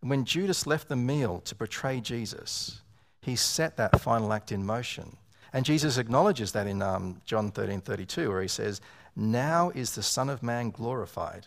And 0.00 0.08
when 0.08 0.24
Judas 0.24 0.66
left 0.66 0.88
the 0.88 0.96
meal 0.96 1.40
to 1.40 1.54
betray 1.54 2.00
Jesus, 2.00 2.80
he 3.20 3.36
set 3.36 3.76
that 3.76 4.00
final 4.00 4.32
act 4.32 4.52
in 4.52 4.64
motion. 4.64 5.18
And 5.56 5.64
Jesus 5.64 5.96
acknowledges 5.96 6.52
that 6.52 6.66
in 6.66 6.82
um, 6.82 7.22
John 7.24 7.50
13 7.50 7.80
32, 7.80 8.28
where 8.28 8.42
he 8.42 8.46
says, 8.46 8.82
Now 9.16 9.72
is 9.74 9.94
the 9.94 10.02
Son 10.02 10.28
of 10.28 10.42
Man 10.42 10.68
glorified 10.68 11.46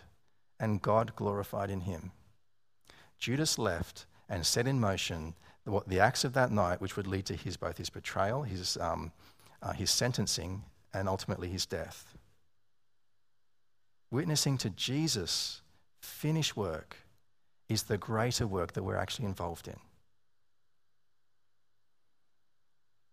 and 0.59 0.81
God 0.81 1.15
glorified 1.15 1.69
in 1.69 1.81
him. 1.81 2.11
Judas 3.19 3.59
left 3.59 4.07
and 4.27 4.43
set 4.47 4.65
in 4.65 4.79
motion 4.79 5.35
the, 5.63 5.83
the 5.85 5.99
acts 5.99 6.23
of 6.23 6.33
that 6.33 6.51
night, 6.51 6.81
which 6.81 6.97
would 6.97 7.05
lead 7.05 7.27
to 7.27 7.35
his, 7.35 7.55
both 7.55 7.77
his 7.77 7.91
betrayal, 7.91 8.41
his, 8.41 8.77
um, 8.77 9.11
uh, 9.61 9.73
his 9.73 9.91
sentencing, 9.91 10.63
and 10.91 11.07
ultimately 11.07 11.49
his 11.49 11.67
death. 11.67 12.17
Witnessing 14.09 14.57
to 14.57 14.71
Jesus' 14.71 15.61
finished 16.01 16.57
work 16.57 16.97
is 17.67 17.83
the 17.83 17.99
greater 17.99 18.47
work 18.47 18.73
that 18.73 18.81
we're 18.81 18.95
actually 18.95 19.25
involved 19.25 19.67
in. 19.67 19.77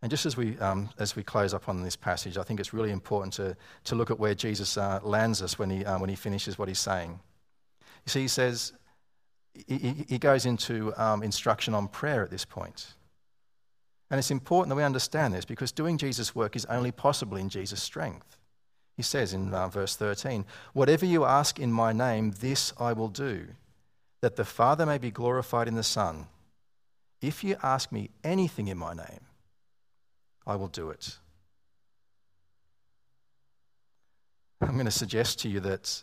And 0.06 0.10
just 0.12 0.24
as 0.24 0.36
we, 0.36 0.56
um, 0.60 0.88
as 1.00 1.16
we 1.16 1.24
close 1.24 1.52
up 1.52 1.68
on 1.68 1.82
this 1.82 1.96
passage, 1.96 2.38
I 2.38 2.44
think 2.44 2.60
it's 2.60 2.72
really 2.72 2.92
important 2.92 3.32
to, 3.32 3.56
to 3.86 3.96
look 3.96 4.08
at 4.08 4.20
where 4.20 4.36
Jesus 4.36 4.78
uh, 4.78 5.00
lands 5.02 5.42
us 5.42 5.58
when 5.58 5.68
he, 5.68 5.84
uh, 5.84 5.98
when 5.98 6.08
he 6.08 6.14
finishes 6.14 6.56
what 6.56 6.68
he's 6.68 6.78
saying. 6.78 7.18
You 8.04 8.10
see, 8.10 8.20
he 8.20 8.28
says, 8.28 8.72
he, 9.66 10.04
he 10.08 10.18
goes 10.18 10.46
into 10.46 10.94
um, 10.96 11.24
instruction 11.24 11.74
on 11.74 11.88
prayer 11.88 12.22
at 12.22 12.30
this 12.30 12.44
point. 12.44 12.94
And 14.08 14.20
it's 14.20 14.30
important 14.30 14.68
that 14.68 14.76
we 14.76 14.84
understand 14.84 15.34
this 15.34 15.44
because 15.44 15.72
doing 15.72 15.98
Jesus' 15.98 16.36
work 16.36 16.54
is 16.54 16.66
only 16.66 16.92
possible 16.92 17.36
in 17.36 17.48
Jesus' 17.48 17.82
strength. 17.82 18.38
He 18.96 19.02
says 19.02 19.32
in 19.32 19.52
uh, 19.52 19.66
verse 19.66 19.96
13, 19.96 20.44
Whatever 20.72 21.04
you 21.04 21.24
ask 21.24 21.58
in 21.58 21.72
my 21.72 21.92
name, 21.92 22.32
this 22.38 22.72
I 22.78 22.92
will 22.92 23.08
do, 23.08 23.48
that 24.20 24.36
the 24.36 24.44
Father 24.44 24.86
may 24.86 24.98
be 24.98 25.10
glorified 25.10 25.66
in 25.66 25.74
the 25.74 25.82
Son. 25.82 26.28
If 27.20 27.42
you 27.42 27.56
ask 27.60 27.90
me 27.90 28.10
anything 28.22 28.68
in 28.68 28.78
my 28.78 28.94
name, 28.94 29.22
I 30.46 30.56
will 30.56 30.68
do 30.68 30.90
it. 30.90 31.18
I'm 34.60 34.74
going 34.74 34.86
to 34.86 34.90
suggest 34.90 35.40
to 35.40 35.48
you 35.48 35.60
that 35.60 36.02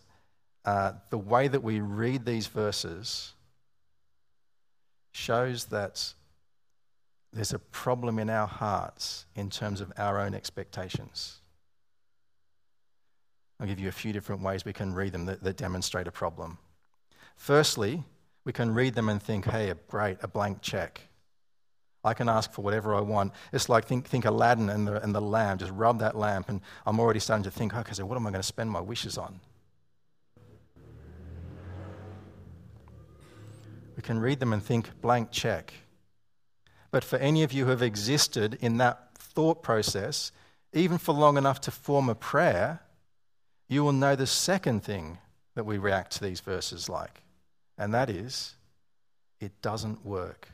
uh, 0.65 0.93
the 1.09 1.17
way 1.17 1.47
that 1.47 1.63
we 1.63 1.79
read 1.79 2.25
these 2.25 2.47
verses 2.47 3.33
shows 5.11 5.65
that 5.65 6.13
there's 7.31 7.53
a 7.53 7.59
problem 7.59 8.19
in 8.19 8.29
our 8.29 8.47
hearts 8.47 9.25
in 9.35 9.49
terms 9.49 9.81
of 9.81 9.91
our 9.97 10.19
own 10.19 10.33
expectations. 10.33 11.39
I'll 13.59 13.67
give 13.67 13.79
you 13.79 13.87
a 13.87 13.93
few 13.93 14.13
different 14.13 14.41
ways 14.41 14.65
we 14.65 14.73
can 14.73 14.93
read 14.93 15.13
them 15.13 15.25
that, 15.25 15.43
that 15.43 15.57
demonstrate 15.57 16.07
a 16.07 16.11
problem. 16.11 16.57
Firstly, 17.35 18.03
we 18.45 18.53
can 18.53 18.73
read 18.73 18.93
them 18.93 19.09
and 19.09 19.21
think, 19.21 19.45
hey, 19.45 19.73
great, 19.87 20.17
a 20.21 20.27
blank 20.27 20.61
check. 20.61 21.01
I 22.03 22.13
can 22.13 22.27
ask 22.27 22.51
for 22.51 22.61
whatever 22.61 22.93
I 22.93 22.99
want. 22.99 23.33
It's 23.53 23.69
like 23.69 23.85
think, 23.85 24.07
think 24.07 24.25
Aladdin 24.25 24.69
and 24.69 24.87
the, 24.87 25.01
and 25.01 25.15
the 25.15 25.21
lamp, 25.21 25.61
just 25.61 25.71
rub 25.71 25.99
that 25.99 26.17
lamp, 26.17 26.49
and 26.49 26.61
I'm 26.85 26.99
already 26.99 27.19
starting 27.19 27.43
to 27.43 27.51
think, 27.51 27.73
okay, 27.73 27.93
so 27.93 28.05
what 28.05 28.17
am 28.17 28.27
I 28.27 28.31
going 28.31 28.41
to 28.41 28.47
spend 28.47 28.69
my 28.69 28.81
wishes 28.81 29.17
on? 29.17 29.39
We 33.95 34.01
can 34.01 34.19
read 34.19 34.39
them 34.39 34.51
and 34.53 34.61
think, 34.61 34.89
blank 35.01 35.31
check. 35.31 35.73
But 36.91 37.03
for 37.03 37.17
any 37.17 37.43
of 37.43 37.53
you 37.53 37.65
who 37.65 37.69
have 37.71 37.81
existed 37.81 38.57
in 38.59 38.77
that 38.77 39.17
thought 39.17 39.63
process, 39.63 40.31
even 40.73 40.97
for 40.97 41.13
long 41.13 41.37
enough 41.37 41.61
to 41.61 41.71
form 41.71 42.09
a 42.09 42.15
prayer, 42.15 42.81
you 43.67 43.83
will 43.83 43.93
know 43.93 44.15
the 44.15 44.27
second 44.27 44.83
thing 44.83 45.19
that 45.55 45.65
we 45.65 45.77
react 45.77 46.11
to 46.13 46.23
these 46.23 46.39
verses 46.39 46.89
like, 46.89 47.23
and 47.77 47.93
that 47.93 48.09
is, 48.09 48.55
it 49.39 49.61
doesn't 49.61 50.05
work. 50.05 50.49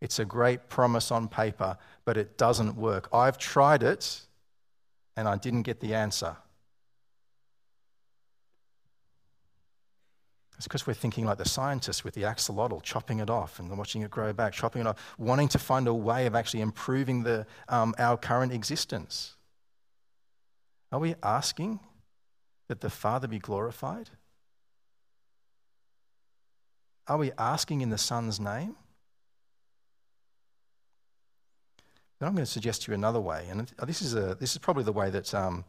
It's 0.00 0.18
a 0.18 0.24
great 0.24 0.68
promise 0.68 1.10
on 1.10 1.28
paper, 1.28 1.78
but 2.04 2.16
it 2.16 2.36
doesn't 2.36 2.76
work. 2.76 3.08
I've 3.12 3.38
tried 3.38 3.82
it 3.82 4.20
and 5.16 5.28
I 5.28 5.36
didn't 5.36 5.62
get 5.62 5.80
the 5.80 5.94
answer. 5.94 6.36
It's 10.56 10.68
because 10.68 10.86
we're 10.86 10.94
thinking 10.94 11.24
like 11.24 11.38
the 11.38 11.48
scientists 11.48 12.04
with 12.04 12.14
the 12.14 12.22
axolotl, 12.22 12.82
chopping 12.82 13.18
it 13.18 13.28
off 13.28 13.58
and 13.58 13.76
watching 13.76 14.02
it 14.02 14.10
grow 14.10 14.32
back, 14.32 14.52
chopping 14.52 14.82
it 14.82 14.86
off, 14.86 15.14
wanting 15.18 15.48
to 15.48 15.58
find 15.58 15.88
a 15.88 15.94
way 15.94 16.26
of 16.26 16.34
actually 16.34 16.60
improving 16.60 17.22
the, 17.22 17.46
um, 17.68 17.94
our 17.98 18.16
current 18.16 18.52
existence. 18.52 19.34
Are 20.92 21.00
we 21.00 21.16
asking 21.22 21.80
that 22.68 22.80
the 22.80 22.90
Father 22.90 23.26
be 23.26 23.38
glorified? 23.38 24.10
Are 27.08 27.18
we 27.18 27.32
asking 27.36 27.80
in 27.80 27.90
the 27.90 27.98
Son's 27.98 28.38
name? 28.38 28.76
But 32.18 32.26
I'm 32.26 32.34
going 32.34 32.44
to 32.44 32.50
suggest 32.50 32.82
to 32.82 32.90
you 32.90 32.94
another 32.94 33.20
way, 33.20 33.46
and 33.50 33.70
this 33.86 34.00
is, 34.00 34.14
a, 34.14 34.36
this 34.36 34.52
is 34.52 34.58
probably 34.58 34.84
the 34.84 34.92
way 34.92 35.10
that 35.10 35.34
um, 35.34 35.64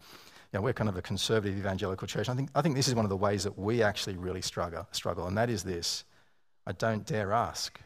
you 0.53 0.60
know, 0.60 0.62
we're 0.62 0.73
kind 0.73 0.89
of 0.89 0.97
a 0.97 1.01
conservative 1.01 1.58
evangelical 1.58 2.08
church. 2.08 2.29
I 2.29 2.36
think, 2.36 2.49
I 2.55 2.62
think 2.62 2.75
this 2.75 2.88
is 2.88 2.95
one 2.95 3.05
of 3.05 3.10
the 3.10 3.17
ways 3.17 3.43
that 3.43 3.58
we 3.58 3.81
actually 3.81 4.17
really 4.17 4.41
struggle, 4.41 4.88
struggle, 4.91 5.27
and 5.27 5.38
that 5.38 5.49
is 5.49 5.63
this 5.63 6.05
I 6.67 6.71
don't 6.71 7.05
dare 7.05 7.34
ask. 7.34 7.79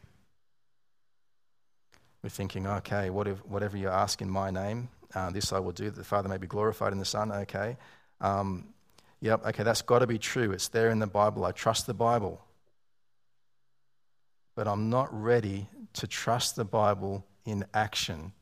We're 2.24 2.30
thinking, 2.30 2.68
okay, 2.68 3.10
whatever, 3.10 3.40
whatever 3.46 3.78
you 3.78 3.88
ask 3.88 4.22
in 4.22 4.30
my 4.30 4.52
name, 4.52 4.90
uh, 5.16 5.32
this 5.32 5.54
I 5.54 5.60
will 5.60 5.72
do, 5.72 5.86
that 5.86 5.96
the 5.96 6.04
Father 6.04 6.30
may 6.30 6.38
be 6.38 6.48
glorified 6.48 6.92
in 6.92 7.00
the 7.00 7.06
Son, 7.06 7.32
okay. 7.32 7.78
Um, 8.22 8.74
yep, 9.22 9.46
okay, 9.46 9.64
that's 9.64 9.82
got 9.82 10.00
to 10.00 10.08
be 10.08 10.18
true. 10.18 10.52
It's 10.52 10.68
there 10.68 10.90
in 10.90 11.00
the 11.00 11.08
Bible. 11.08 11.46
I 11.46 11.52
trust 11.52 11.88
the 11.88 11.94
Bible. 11.94 12.42
But 14.56 14.68
I'm 14.68 14.90
not 14.90 15.08
ready 15.12 15.68
to 15.94 16.08
trust 16.08 16.56
the 16.58 16.66
Bible 16.66 17.26
in 17.46 17.66
action, 17.74 18.34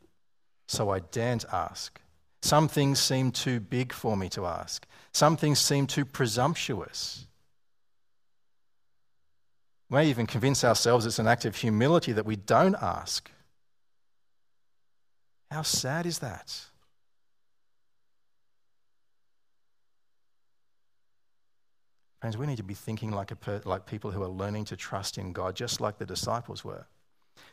so 0.67 0.89
I 0.89 0.99
daren't 0.99 1.45
ask. 1.51 1.99
Some 2.41 2.67
things 2.67 2.99
seem 2.99 3.31
too 3.31 3.59
big 3.59 3.91
for 3.91 4.15
me 4.15 4.29
to 4.29 4.45
ask. 4.45 4.85
Some 5.11 5.37
things 5.37 5.59
seem 5.59 5.87
too 5.87 6.05
presumptuous. 6.05 7.25
We 9.89 9.97
may 9.97 10.09
even 10.09 10.27
convince 10.27 10.63
ourselves 10.63 11.05
it's 11.05 11.19
an 11.19 11.27
act 11.27 11.45
of 11.45 11.55
humility 11.55 12.11
that 12.11 12.25
we 12.25 12.35
don't 12.35 12.75
ask. 12.75 13.31
How 15.49 15.61
sad 15.61 16.05
is 16.05 16.19
that? 16.19 16.65
Friends, 22.19 22.37
we 22.37 22.47
need 22.47 22.57
to 22.57 22.63
be 22.63 22.73
thinking 22.73 23.11
like, 23.11 23.31
a, 23.31 23.61
like 23.63 23.85
people 23.85 24.11
who 24.11 24.21
are 24.23 24.27
learning 24.27 24.65
to 24.65 24.75
trust 24.75 25.17
in 25.17 25.33
God, 25.33 25.55
just 25.55 25.79
like 25.79 25.97
the 25.97 26.05
disciples 26.05 26.65
were. 26.65 26.85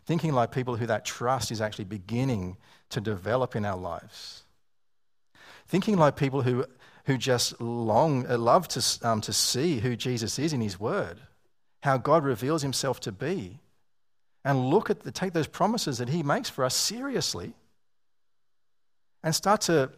Thinking 0.05 0.33
like 0.33 0.51
people 0.51 0.77
who 0.77 0.87
that 0.87 1.05
trust 1.05 1.51
is 1.51 1.61
actually 1.61 1.85
beginning 1.85 2.57
to 2.91 3.01
develop 3.01 3.57
in 3.57 3.65
our 3.65 3.77
lives 3.77 4.45
thinking 5.67 5.97
like 5.97 6.17
people 6.17 6.43
who, 6.43 6.65
who 7.07 7.17
just 7.17 7.61
long, 7.61 8.27
uh, 8.27 8.39
love 8.39 8.69
to, 8.69 8.99
um, 9.03 9.21
to 9.21 9.33
see 9.33 9.81
who 9.81 9.97
Jesus 9.97 10.39
is 10.39 10.53
in 10.53 10.61
his 10.61 10.79
word, 10.79 11.21
how 11.83 11.97
God 11.97 12.25
reveals 12.25 12.63
himself 12.63 13.01
to 13.01 13.13
be, 13.13 13.61
and 14.45 14.69
look 14.69 14.91
at 14.91 15.01
the, 15.01 15.11
take 15.11 15.33
those 15.33 15.47
promises 15.47 15.99
that 15.99 16.11
He 16.11 16.23
makes 16.23 16.51
for 16.51 16.65
us 16.65 16.75
seriously 16.75 17.55
and 19.23 19.35
start 19.35 19.63
to 19.63 19.91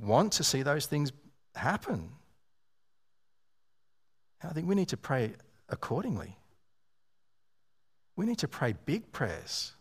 want 0.00 0.32
to 0.32 0.44
see 0.44 0.62
those 0.62 0.86
things 0.86 1.12
happen. 1.54 2.08
I 4.42 4.54
think 4.54 4.68
we 4.68 4.74
need 4.74 4.88
to 4.88 4.96
pray 4.96 5.32
accordingly. 5.68 6.37
We 8.18 8.26
need 8.26 8.38
to 8.38 8.48
pray 8.48 8.74
big 8.84 9.12
prayers. 9.12 9.74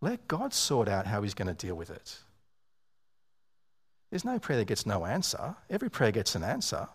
Let 0.00 0.26
God 0.26 0.54
sort 0.54 0.88
out 0.88 1.06
how 1.06 1.20
He's 1.20 1.34
going 1.34 1.54
to 1.54 1.66
deal 1.66 1.74
with 1.74 1.90
it. 1.90 2.16
There's 4.08 4.24
no 4.24 4.38
prayer 4.38 4.56
that 4.56 4.64
gets 4.64 4.86
no 4.86 5.04
answer. 5.04 5.54
Every 5.68 5.90
prayer 5.90 6.10
gets 6.10 6.34
an 6.34 6.42
answer. 6.42 6.88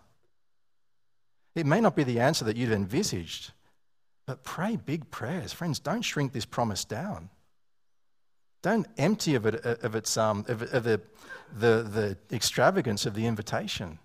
It 1.54 1.64
may 1.64 1.80
not 1.80 1.94
be 1.94 2.02
the 2.02 2.18
answer 2.18 2.44
that 2.46 2.56
you'd 2.56 2.72
envisaged, 2.72 3.52
but 4.26 4.42
pray 4.42 4.74
big 4.74 5.08
prayers. 5.12 5.52
Friends, 5.52 5.78
don't 5.78 6.02
shrink 6.02 6.32
this 6.32 6.44
promise 6.44 6.84
down. 6.84 7.30
Don't 8.62 8.88
empty 8.98 9.36
of, 9.36 9.46
it, 9.46 9.64
of, 9.64 9.94
its, 9.94 10.16
um, 10.16 10.44
of, 10.48 10.62
of 10.74 10.82
the, 10.82 11.00
the, 11.56 12.16
the 12.28 12.34
extravagance 12.34 13.06
of 13.06 13.14
the 13.14 13.26
invitation. 13.26 14.00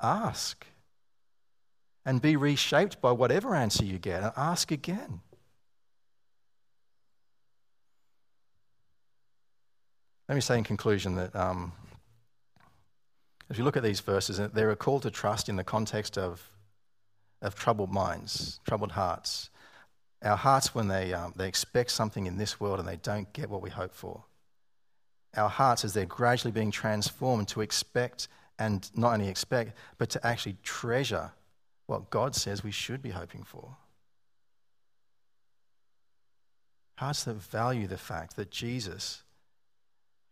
Ask. 0.00 0.64
And 2.06 2.22
be 2.22 2.36
reshaped 2.36 3.02
by 3.02 3.12
whatever 3.12 3.54
answer 3.54 3.84
you 3.84 3.98
get, 3.98 4.22
and 4.22 4.32
ask 4.36 4.70
again. 4.70 5.20
Let 10.28 10.36
me 10.36 10.40
say 10.40 10.56
in 10.56 10.64
conclusion 10.64 11.16
that 11.16 11.36
um, 11.36 11.72
as 13.48 13.58
you 13.58 13.64
look 13.64 13.76
at 13.76 13.82
these 13.82 14.00
verses, 14.00 14.40
they're 14.52 14.70
a 14.70 14.76
call 14.76 15.00
to 15.00 15.10
trust 15.10 15.48
in 15.48 15.56
the 15.56 15.64
context 15.64 16.18
of, 16.18 16.50
of 17.42 17.54
troubled 17.54 17.92
minds, 17.92 18.60
troubled 18.66 18.92
hearts. 18.92 19.50
Our 20.22 20.36
hearts, 20.36 20.74
when 20.74 20.88
they, 20.88 21.12
um, 21.12 21.32
they 21.36 21.46
expect 21.46 21.92
something 21.92 22.26
in 22.26 22.38
this 22.38 22.58
world 22.58 22.80
and 22.80 22.88
they 22.88 22.96
don't 22.96 23.32
get 23.32 23.50
what 23.50 23.62
we 23.62 23.70
hope 23.70 23.94
for. 23.94 24.24
Our 25.36 25.48
hearts, 25.48 25.84
as 25.84 25.92
they're 25.92 26.06
gradually 26.06 26.50
being 26.50 26.70
transformed 26.70 27.48
to 27.48 27.60
expect 27.60 28.26
and 28.58 28.90
not 28.96 29.12
only 29.12 29.28
expect, 29.28 29.76
but 29.98 30.10
to 30.10 30.26
actually 30.26 30.56
treasure 30.62 31.30
what 31.86 32.10
God 32.10 32.34
says 32.34 32.64
we 32.64 32.70
should 32.70 33.02
be 33.02 33.10
hoping 33.10 33.44
for. 33.44 33.76
Hearts 36.96 37.24
that 37.24 37.34
value 37.34 37.86
the 37.86 37.98
fact 37.98 38.36
that 38.36 38.50
Jesus 38.50 39.22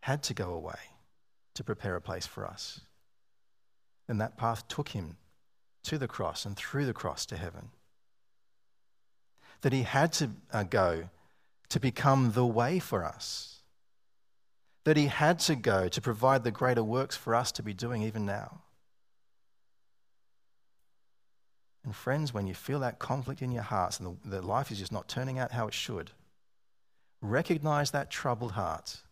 had 0.01 0.23
to 0.25 0.35
go 0.35 0.53
away 0.53 0.79
to 1.55 1.65
prepare 1.65 1.97
a 1.97 2.01
place 2.01 2.27
for 2.27 2.47
us. 2.47 2.81
And 4.09 4.21
that 4.21 4.37
path 4.37 4.67
took 4.69 4.91
him 4.91 5.17
to 5.85 5.99
the 5.99 6.09
cross 6.09 6.45
and 6.45 6.57
through 6.57 6.87
the 6.87 6.93
cross 6.93 7.27
to 7.27 7.37
heaven. 7.37 7.71
That 9.61 9.73
he 9.73 9.83
had 9.83 10.13
to 10.15 10.31
uh, 10.53 10.65
go 10.65 11.09
to 11.71 11.81
become 11.81 12.33
the 12.33 12.45
way 12.45 12.79
for 12.79 13.05
us. 13.05 13.61
That 14.85 14.97
he 14.97 15.07
had 15.07 15.39
to 15.41 15.55
go 15.55 15.89
to 15.89 16.01
provide 16.01 16.45
the 16.45 16.51
greater 16.51 16.85
works 16.85 17.17
for 17.17 17.35
us 17.35 17.53
to 17.53 17.63
be 17.63 17.73
doing 17.73 18.03
even 18.03 18.27
now. 18.27 18.61
And 21.85 21.95
friends, 21.95 22.33
when 22.33 22.47
you 22.47 22.55
feel 22.55 22.81
that 22.81 22.99
conflict 22.99 23.43
in 23.43 23.53
your 23.53 23.63
hearts 23.63 24.01
and 24.01 24.19
the, 24.25 24.29
the 24.39 24.43
life 24.43 24.71
is 24.71 24.79
just 24.79 24.93
not 24.93 25.09
turning 25.09 25.39
out 25.39 25.53
how 25.53 25.69
it 25.69 25.75
should, 25.75 26.11
recognize 27.21 27.91
that 27.91 28.11
troubled 28.11 28.53
heart 28.53 29.03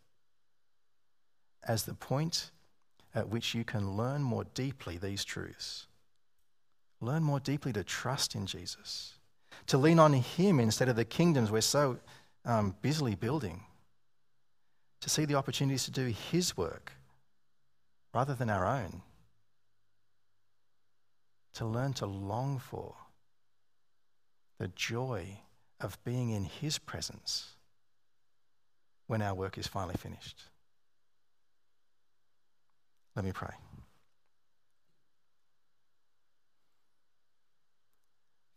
as 1.66 1.84
the 1.84 1.94
point 1.94 2.50
at 3.14 3.28
which 3.28 3.54
you 3.54 3.62
can 3.62 3.96
learn 3.96 4.22
more 4.22 4.44
deeply 4.54 4.96
these 4.96 5.24
truths. 5.24 5.86
Learn 7.00 7.22
more 7.22 7.40
deeply 7.40 7.72
to 7.74 7.84
trust 7.84 8.34
in 8.34 8.46
Jesus, 8.46 9.14
to 9.66 9.76
lean 9.76 9.98
on 9.98 10.14
Him 10.14 10.58
instead 10.58 10.88
of 10.88 10.96
the 10.96 11.04
kingdoms 11.04 11.50
we're 11.50 11.60
so 11.60 11.98
um, 12.44 12.74
busily 12.80 13.14
building, 13.14 13.64
to 15.00 15.10
see 15.10 15.24
the 15.24 15.34
opportunities 15.34 15.84
to 15.84 15.90
do 15.90 16.06
His 16.06 16.56
work 16.56 16.92
rather 18.14 18.34
than 18.34 18.48
our 18.48 18.66
own, 18.66 19.02
to 21.54 21.64
learn 21.66 21.92
to 21.94 22.06
long 22.06 22.58
for 22.58 22.94
the 24.58 24.68
joy 24.68 25.40
of 25.80 26.02
being 26.04 26.30
in 26.30 26.44
His 26.44 26.78
presence 26.78 27.54
when 29.06 29.20
our 29.22 29.34
work 29.34 29.58
is 29.58 29.66
finally 29.66 29.96
finished. 29.96 30.44
Let 33.14 33.24
me 33.24 33.32
pray. 33.32 33.50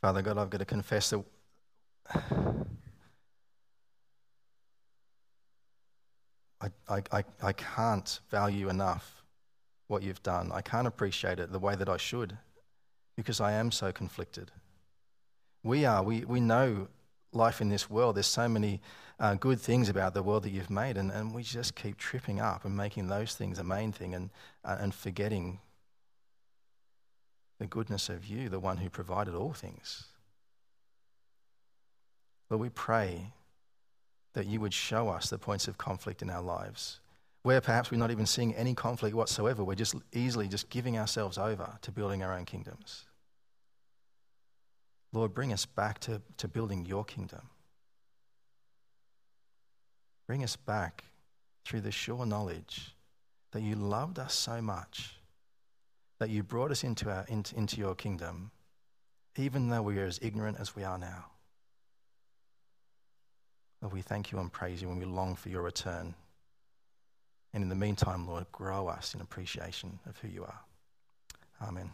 Father 0.01 0.21
God, 0.21 0.37
I've 0.37 0.49
got 0.49 0.59
to 0.59 0.65
confess 0.65 1.09
that 1.09 1.25
I, 6.61 6.69
I, 7.11 7.23
I, 7.41 7.53
can't 7.53 8.19
value 8.29 8.69
enough 8.69 9.23
what 9.87 10.03
you've 10.03 10.21
done. 10.21 10.51
I 10.53 10.61
can't 10.61 10.87
appreciate 10.87 11.39
it 11.39 11.51
the 11.51 11.59
way 11.59 11.75
that 11.75 11.89
I 11.89 11.97
should 11.97 12.37
because 13.15 13.39
I 13.39 13.53
am 13.53 13.71
so 13.71 13.91
conflicted. 13.91 14.51
We 15.63 15.85
are, 15.85 16.03
we, 16.03 16.25
we 16.25 16.39
know 16.39 16.87
life 17.31 17.61
in 17.61 17.69
this 17.69 17.89
world. 17.89 18.15
There's 18.15 18.27
so 18.27 18.47
many 18.47 18.81
uh, 19.19 19.35
good 19.35 19.59
things 19.59 19.89
about 19.89 20.13
the 20.13 20.23
world 20.23 20.43
that 20.43 20.51
you've 20.51 20.69
made, 20.69 20.97
and, 20.97 21.11
and 21.11 21.33
we 21.33 21.43
just 21.43 21.75
keep 21.75 21.97
tripping 21.97 22.39
up 22.39 22.65
and 22.65 22.75
making 22.75 23.07
those 23.07 23.35
things 23.35 23.57
the 23.57 23.63
main 23.63 23.91
thing 23.91 24.13
and, 24.13 24.29
uh, 24.63 24.77
and 24.79 24.93
forgetting 24.93 25.59
the 27.59 27.65
goodness 27.65 28.09
of 28.09 28.25
you, 28.25 28.49
the 28.49 28.59
one 28.59 28.77
who 28.77 28.89
provided 28.89 29.33
all 29.33 29.53
things. 29.53 30.05
But 32.49 32.57
we 32.57 32.69
pray 32.69 33.31
that 34.33 34.45
you 34.45 34.59
would 34.59 34.73
show 34.73 35.07
us 35.09 35.29
the 35.29 35.37
points 35.37 35.67
of 35.67 35.77
conflict 35.77 36.21
in 36.21 36.29
our 36.29 36.41
lives 36.41 36.99
where 37.45 37.61
perhaps 37.61 37.91
we're 37.91 37.97
not 37.97 38.09
even 38.09 38.25
seeing 38.25 38.55
any 38.55 38.73
conflict 38.73 39.15
whatsoever. 39.15 39.63
We're 39.63 39.75
just 39.75 39.93
easily 40.11 40.47
just 40.47 40.67
giving 40.71 40.97
ourselves 40.97 41.37
over 41.37 41.77
to 41.83 41.91
building 41.91 42.23
our 42.23 42.33
own 42.33 42.43
kingdoms. 42.43 43.05
Lord, 45.13 45.35
bring 45.35 45.53
us 45.53 45.63
back 45.63 45.99
to, 45.99 46.23
to 46.37 46.47
building 46.47 46.87
your 46.87 47.05
kingdom. 47.05 47.41
Bring 50.25 50.43
us 50.43 50.55
back 50.55 51.03
through 51.65 51.81
the 51.81 51.91
sure 51.91 52.25
knowledge 52.25 52.95
that 53.51 53.61
you 53.61 53.75
loved 53.75 54.17
us 54.17 54.33
so 54.33 54.59
much, 54.59 55.19
that 56.17 56.31
you 56.31 56.41
brought 56.41 56.71
us 56.71 56.83
into, 56.83 57.11
our, 57.11 57.25
into, 57.27 57.55
into 57.55 57.77
your 57.77 57.93
kingdom, 57.93 58.49
even 59.37 59.69
though 59.69 59.83
we 59.83 59.99
are 59.99 60.05
as 60.05 60.17
ignorant 60.23 60.57
as 60.59 60.75
we 60.75 60.83
are 60.83 60.97
now. 60.97 61.25
Lord, 63.83 63.93
we 63.93 64.01
thank 64.01 64.31
you 64.31 64.39
and 64.39 64.51
praise 64.51 64.81
you 64.81 64.89
and 64.89 64.97
we 64.97 65.05
long 65.05 65.35
for 65.35 65.49
your 65.49 65.61
return. 65.61 66.15
And 67.55 67.63
in 67.63 67.69
the 67.69 67.75
meantime, 67.75 68.27
Lord, 68.27 68.45
grow 68.51 68.89
us 68.89 69.15
in 69.15 69.21
appreciation 69.21 69.97
of 70.05 70.17
who 70.17 70.27
you 70.27 70.43
are. 70.43 70.59
Amen. 71.65 71.89